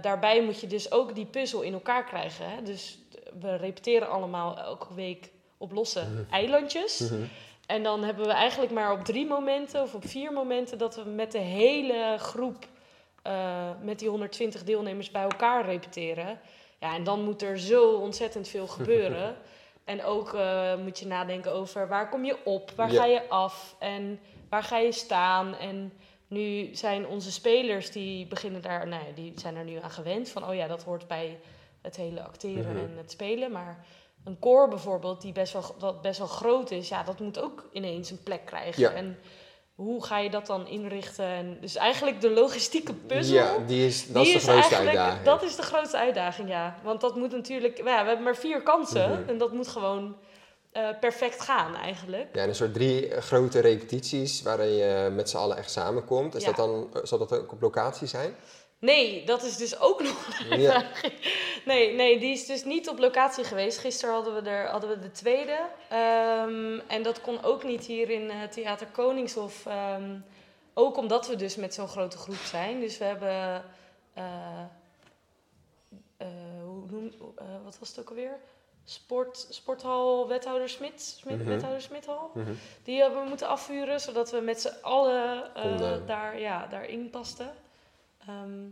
daarbij 0.00 0.42
moet 0.42 0.60
je 0.60 0.66
dus 0.66 0.92
ook 0.92 1.14
die 1.14 1.26
puzzel 1.26 1.60
in 1.62 1.72
elkaar 1.72 2.04
krijgen. 2.04 2.50
Hè? 2.50 2.62
Dus 2.62 2.98
we 3.40 3.56
repeteren 3.56 4.08
allemaal 4.08 4.58
elke 4.58 4.94
week 4.94 5.30
op 5.58 5.72
losse 5.72 6.04
eilandjes. 6.30 6.98
Mhm. 6.98 7.22
En 7.66 7.82
dan 7.82 8.04
hebben 8.04 8.26
we 8.26 8.32
eigenlijk 8.32 8.72
maar 8.72 8.92
op 8.92 9.04
drie 9.04 9.26
momenten 9.26 9.82
of 9.82 9.94
op 9.94 10.08
vier 10.08 10.32
momenten 10.32 10.78
dat 10.78 10.96
we 10.96 11.02
met 11.02 11.32
de 11.32 11.38
hele 11.38 12.16
groep, 12.18 12.66
met 13.82 13.98
die 13.98 14.08
120 14.08 14.64
deelnemers 14.64 15.10
bij 15.10 15.22
elkaar 15.22 15.64
repeteren. 15.64 16.40
Ja, 16.80 16.94
en 16.94 17.04
dan 17.04 17.24
moet 17.24 17.42
er 17.42 17.58
zo 17.58 17.90
ontzettend 17.92 18.48
veel 18.48 18.66
gebeuren. 18.66 19.36
en 19.84 20.04
ook 20.04 20.34
eh, 20.34 20.76
moet 20.76 20.98
je 20.98 21.06
nadenken 21.06 21.52
over 21.52 21.88
waar 21.88 22.08
kom 22.08 22.24
je 22.24 22.36
op, 22.44 22.70
waar 22.76 22.92
Ja. 22.92 23.00
ga 23.00 23.06
je 23.06 23.28
af 23.28 23.76
en 23.78 24.20
waar 24.48 24.62
ga 24.62 24.78
je 24.78 24.92
staan. 24.92 25.54
En 25.56 25.92
nu 26.26 26.74
zijn 26.74 27.06
onze 27.06 27.32
spelers, 27.32 27.90
die 27.90 28.26
beginnen 28.26 28.62
daar, 28.62 28.88
nou 28.88 29.06
ja, 29.06 29.12
die 29.14 29.32
zijn 29.36 29.56
er 29.56 29.64
nu 29.64 29.78
aan 29.82 29.90
gewend 29.90 30.28
van, 30.28 30.48
oh 30.48 30.54
ja, 30.54 30.66
dat 30.66 30.82
hoort 30.82 31.06
bij 31.08 31.38
het 31.82 31.96
hele 31.96 32.22
acteren 32.22 32.72
Mhm. 32.76 32.84
en 32.84 32.96
het 32.96 33.10
spelen. 33.10 33.52
Maar 33.52 33.84
een 34.24 34.38
koor 34.38 34.68
bijvoorbeeld, 34.68 35.20
die 35.22 35.32
best 35.32 35.52
wel, 35.52 35.74
dat 35.78 36.02
best 36.02 36.18
wel 36.18 36.26
groot 36.26 36.70
is, 36.70 36.88
ja, 36.88 37.02
dat 37.02 37.20
moet 37.20 37.40
ook 37.40 37.68
ineens 37.72 38.10
een 38.10 38.22
plek 38.22 38.44
krijgen. 38.46 38.82
Ja. 38.82 38.90
En 38.90 39.18
hoe 39.74 40.04
ga 40.04 40.18
je 40.18 40.30
dat 40.30 40.46
dan 40.46 40.66
inrichten? 40.66 41.24
En 41.24 41.58
dus 41.60 41.76
eigenlijk 41.76 42.20
de 42.20 42.30
logistieke 42.30 42.94
puzzel. 42.94 43.34
Ja, 43.34 43.56
die 43.66 43.86
is, 43.86 44.12
dat 44.12 44.24
die 44.24 44.34
is 44.34 44.44
de 44.44 44.50
grootste 44.50 44.76
uitdaging. 44.76 45.24
Dat 45.24 45.42
is 45.42 45.56
de 45.56 45.62
grootste 45.62 45.96
uitdaging, 45.98 46.48
ja. 46.48 46.76
Want 46.82 47.00
dat 47.00 47.16
moet 47.16 47.32
natuurlijk... 47.32 47.76
Ja, 47.76 47.84
we 47.84 47.90
hebben 48.06 48.22
maar 48.22 48.36
vier 48.36 48.62
kansen. 48.62 49.10
Mhm. 49.10 49.28
En 49.28 49.38
dat 49.38 49.52
moet 49.52 49.68
gewoon 49.68 50.16
eh, 50.72 50.88
perfect 51.00 51.40
gaan, 51.40 51.76
eigenlijk. 51.76 52.28
Ja, 52.32 52.42
en 52.42 52.48
een 52.48 52.54
soort 52.54 52.74
drie 52.74 53.20
grote 53.20 53.60
repetities 53.60 54.42
waarin 54.42 54.72
je 54.76 55.10
met 55.14 55.30
z'n 55.30 55.36
allen 55.36 55.56
echt 55.56 55.70
samenkomt. 55.70 56.34
Is 56.34 56.42
Ja. 56.44 56.52
dat 56.52 56.56
dan, 56.56 56.88
zal 57.02 57.18
dat 57.18 57.32
ook 57.32 57.52
op 57.52 57.60
locatie 57.60 58.06
zijn? 58.06 58.34
Nee, 58.82 59.24
dat 59.24 59.42
is 59.42 59.56
dus 59.56 59.80
ook 59.80 60.02
nog 60.02 60.38
Ja. 60.56 60.82
Nee, 61.64 61.94
nee, 61.94 62.18
die 62.18 62.32
is 62.32 62.46
dus 62.46 62.64
niet 62.64 62.88
op 62.88 62.98
locatie 62.98 63.44
geweest. 63.44 63.78
Gisteren 63.78 64.14
hadden 64.14 64.42
we, 64.42 64.50
er, 64.50 64.66
hadden 64.68 64.90
we 64.90 64.98
de 64.98 65.10
tweede. 65.10 65.58
Ehm, 65.88 66.78
en 66.86 67.02
dat 67.02 67.20
kon 67.20 67.42
ook 67.42 67.62
niet 67.64 67.84
hier 67.84 68.10
in 68.10 68.30
eh, 68.30 68.42
Theater 68.42 68.86
Koningshof. 68.86 69.66
ehm, 69.66 70.16
ook 70.74 70.96
omdat 70.96 71.26
we 71.28 71.36
dus 71.36 71.56
met 71.56 71.74
zo'n 71.74 71.88
grote 71.88 72.16
groep 72.18 72.36
zijn. 72.44 72.80
Dus 72.80 72.98
we 72.98 73.04
hebben... 73.04 73.64
eh, 74.14 74.62
eh, 76.16 76.26
hoe 76.64 76.84
noem, 76.90 77.12
wat 77.64 77.78
was 77.78 77.88
het 77.88 78.00
ook 78.00 78.08
alweer? 78.08 78.38
Sport, 78.84 79.46
sporthal 79.50 80.28
Wethouder 80.28 80.68
Smit, 80.68 81.02
Smit 81.02 81.38
Mhm. 81.38 81.48
Wethouder 81.48 81.82
Smithal. 81.82 82.30
Mhm. 82.34 82.52
Die 82.84 83.00
hebben 83.00 83.22
we 83.22 83.28
moeten 83.28 83.48
afvuren, 83.48 84.00
zodat 84.00 84.30
we 84.30 84.40
met 84.40 84.60
z'n 84.60 84.74
allen 84.82 85.52
daar, 86.06 86.38
ja, 86.40 86.66
daarin 86.66 87.10
pasten. 87.10 87.52
Ehm, 88.28 88.68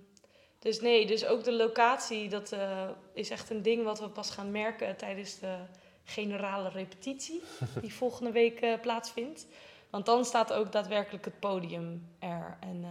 dus 0.58 0.80
nee, 0.80 1.06
dus 1.06 1.26
ook 1.26 1.44
de 1.44 1.52
locatie, 1.52 2.28
dat 2.28 2.52
eh, 2.52 2.88
is 3.12 3.30
echt 3.30 3.50
een 3.50 3.62
ding 3.62 3.84
wat 3.84 4.00
we 4.00 4.08
pas 4.08 4.30
gaan 4.30 4.50
merken 4.50 4.96
tijdens 4.96 5.38
de 5.38 5.56
generale 6.04 6.68
repetitie, 6.68 7.42
die 7.82 7.94
volgende 7.94 8.30
week 8.32 8.60
eh, 8.60 8.80
plaatsvindt. 8.80 9.46
Want 9.90 10.06
dan 10.06 10.24
staat 10.24 10.52
ook 10.52 10.72
daadwerkelijk 10.72 11.24
het 11.24 11.38
podium 11.40 12.08
er. 12.18 12.56
En 12.60 12.80
eh, 12.82 12.90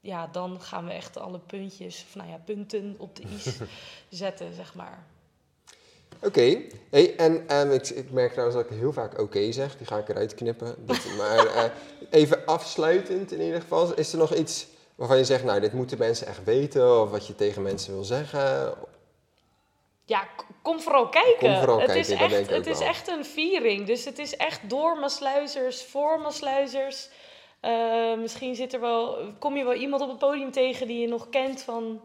ja, 0.00 0.26
dan 0.26 0.60
gaan 0.60 0.84
we 0.86 0.92
echt 0.92 1.16
alle 1.18 1.38
puntjes, 1.38 2.04
of 2.08 2.14
nou 2.14 2.28
ja, 2.30 2.38
punten 2.44 2.94
op 2.98 3.16
de 3.16 3.22
is 3.36 3.58
zetten, 4.20 4.54
zeg 4.54 4.74
maar. 4.74 5.06
Oké, 6.20 6.60
hey, 6.90 7.16
en 7.16 7.48
ehm, 7.48 7.70
ik, 7.70 7.88
ik 7.88 8.10
merk 8.10 8.30
trouwens 8.32 8.56
dat 8.58 8.70
ik 8.70 8.76
heel 8.78 8.92
vaak 8.92 9.18
oké 9.20 9.52
zeg. 9.52 9.76
Die 9.76 9.86
ga 9.86 9.98
ik 9.98 10.08
eruit 10.08 10.34
knippen. 10.34 10.86
Dat- 10.86 11.04
maar 11.18 11.72
even 12.10 12.46
afsluitend 12.46 13.32
in 13.32 13.40
ieder 13.40 13.60
geval. 13.60 13.94
Is 13.94 14.12
er 14.12 14.18
nog 14.18 14.34
iets 14.34 14.66
waarvan 14.94 15.16
je 15.16 15.24
zegt, 15.24 15.44
nou, 15.44 15.60
dit 15.60 15.72
moeten 15.72 15.98
mensen 15.98 16.26
echt 16.26 16.44
weten? 16.44 17.00
Of 17.00 17.10
wat 17.10 17.26
je 17.26 17.34
tegen 17.34 17.62
mensen 17.62 17.92
wil 17.94 18.04
zeggen? 18.04 18.74
ja, 20.04 20.28
kom 20.62 20.80
vooral 20.80 21.08
kijken. 21.08 21.38
Kom 21.38 21.56
vooral 21.56 21.80
het 21.80 21.86
kijken, 21.92 22.14
is 22.14 22.20
echt, 22.20 22.30
denk 22.30 22.44
ik 22.44 22.50
ook 22.50 22.56
Het 22.56 22.66
is 22.66 22.78
wel. 22.78 22.88
echt 22.88 23.08
een 23.08 23.24
viering. 23.24 23.86
Dus 23.86 24.04
het 24.04 24.18
is 24.18 24.36
echt 24.36 24.70
door 24.70 24.98
Maasluizers, 24.98 25.84
voor 25.84 26.20
Maasluizers. 26.20 27.08
Eh, 27.60 28.14
misschien 28.18 28.54
zit 28.54 28.72
er 28.72 28.80
wel, 28.80 29.16
kom 29.38 29.56
je 29.56 29.64
wel 29.64 29.74
iemand 29.74 30.02
op 30.02 30.08
het 30.08 30.18
podium 30.18 30.50
tegen 30.50 30.86
die 30.86 31.00
je 31.00 31.08
nog 31.08 31.28
kent 31.30 31.62
van, 31.62 32.00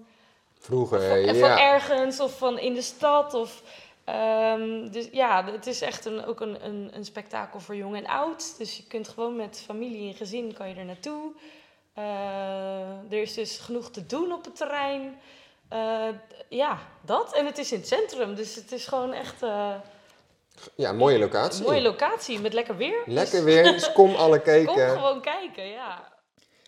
Vroeger, 0.59 1.01
van, 1.01 1.19
ja. 1.19 1.33
van 1.33 1.57
ergens 1.57 2.19
of 2.19 2.37
van 2.37 2.59
in 2.59 2.73
de 2.73 2.81
stad. 2.81 3.33
Of, 3.33 3.63
ehm, 4.03 4.91
dus 4.91 5.07
ja, 5.11 5.45
het 5.45 5.67
is 5.67 5.81
echt 5.81 6.05
een, 6.05 6.25
ook 6.25 6.39
een, 6.39 6.65
een, 6.65 6.89
een 6.93 7.05
spektakel 7.05 7.59
voor 7.59 7.75
jong 7.75 7.95
en 7.95 8.07
oud. 8.07 8.57
Dus 8.57 8.77
je 8.77 8.83
kunt 8.87 9.07
gewoon 9.07 9.35
met 9.35 9.63
familie 9.65 10.07
en 10.07 10.15
gezin 10.15 10.53
kan 10.53 10.69
je 10.69 10.75
er 10.75 10.85
naartoe. 10.85 11.31
Eh, 11.99 13.11
er 13.17 13.21
is 13.21 13.33
dus 13.33 13.57
genoeg 13.57 13.91
te 13.91 14.05
doen 14.05 14.31
op 14.31 14.45
het 14.45 14.55
terrein. 14.55 15.19
Eh, 15.69 16.07
ja, 16.49 16.79
dat. 17.01 17.35
En 17.35 17.45
het 17.45 17.57
is 17.57 17.71
in 17.71 17.77
het 17.77 17.87
centrum, 17.87 18.35
dus 18.35 18.55
het 18.55 18.71
is 18.71 18.85
gewoon 18.85 19.13
echt 19.13 19.43
eh, 19.43 19.75
ja, 20.75 20.91
mooie 20.91 21.19
locatie. 21.19 21.59
een 21.59 21.65
mooie 21.65 21.81
locatie 21.81 22.39
met 22.39 22.53
lekker 22.53 22.77
weer. 22.77 23.01
Lekker 23.05 23.43
weer, 23.43 23.63
dus 23.63 23.91
kom 23.91 24.15
alle 24.15 24.41
kijken. 24.51 24.87
Kom 24.87 24.95
gewoon 24.95 25.21
kijken, 25.21 25.65
ja. 25.65 26.17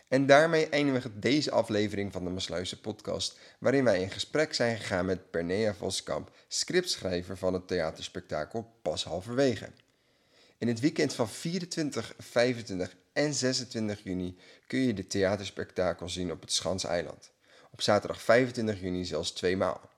En 0.07 0.25
daarmee 0.25 0.69
eindigen 0.69 1.13
we 1.13 1.19
deze 1.19 1.51
aflevering 1.51 2.11
van 2.11 2.23
de 2.23 2.29
Masluizen 2.29 2.79
podcast, 2.79 3.39
waarin 3.59 3.83
wij 3.83 4.01
in 4.01 4.09
gesprek 4.09 4.53
zijn 4.53 4.77
gegaan 4.77 5.05
met 5.05 5.31
Pernea 5.31 5.73
Voskamp, 5.73 6.31
scriptschrijver 6.47 7.37
van 7.37 7.53
het 7.53 7.67
theaterspektakel 7.67 8.71
Pas 8.81 9.03
Halverwege. 9.03 9.69
In 10.57 10.67
het 10.67 10.79
weekend 10.79 11.13
van 11.13 11.29
24, 11.29 12.13
25 12.17 12.95
en 13.13 13.33
26 13.33 14.03
juni 14.03 14.37
kun 14.67 14.79
je 14.79 14.93
de 14.93 15.07
theaterspektakel 15.07 16.09
zien 16.09 16.31
op 16.31 16.41
het 16.41 16.51
Schanseiland. 16.51 17.31
Op 17.71 17.81
zaterdag 17.81 18.21
25 18.21 18.81
juni 18.81 19.05
zelfs 19.05 19.31
tweemaal. 19.31 19.89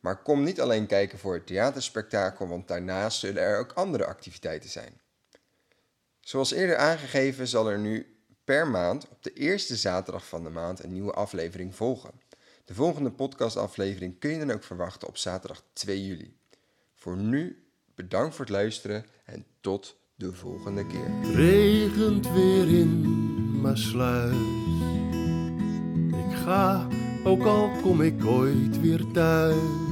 Maar 0.00 0.22
kom 0.22 0.42
niet 0.42 0.60
alleen 0.60 0.86
kijken 0.86 1.18
voor 1.18 1.34
het 1.34 1.46
theaterspektakel, 1.46 2.48
want 2.48 2.68
daarnaast 2.68 3.18
zullen 3.18 3.42
er 3.42 3.58
ook 3.58 3.72
andere 3.72 4.06
activiteiten 4.06 4.70
zijn. 4.70 5.00
Zoals 6.20 6.52
eerder 6.52 6.76
aangegeven 6.76 7.48
zal 7.48 7.70
er 7.70 7.78
nu 7.78 8.18
per 8.44 8.68
maand 8.68 9.08
op 9.08 9.22
de 9.22 9.32
eerste 9.32 9.76
zaterdag 9.76 10.26
van 10.26 10.44
de 10.44 10.50
maand 10.50 10.82
een 10.82 10.92
nieuwe 10.92 11.12
aflevering 11.12 11.74
volgen. 11.74 12.20
De 12.64 12.74
volgende 12.74 13.10
podcastaflevering 13.10 14.18
kun 14.18 14.30
je 14.30 14.38
dan 14.38 14.50
ook 14.50 14.64
verwachten 14.64 15.08
op 15.08 15.16
zaterdag 15.16 15.62
2 15.72 16.06
juli. 16.06 16.36
Voor 16.94 17.16
nu 17.16 17.66
bedankt 17.94 18.34
voor 18.34 18.44
het 18.44 18.54
luisteren 18.54 19.06
en 19.24 19.46
tot 19.60 19.96
de 20.16 20.32
volgende 20.32 20.86
keer. 20.86 21.34
regent 21.34 22.32
weer 22.32 22.68
in 22.68 23.60
Maasluis. 23.60 24.36
Ik 26.08 26.36
ga, 26.44 26.86
ook 27.24 27.42
al 27.42 27.70
kom 27.82 28.00
ik 28.00 28.24
ooit 28.24 28.80
weer 28.80 29.04
thuis. 29.12 29.83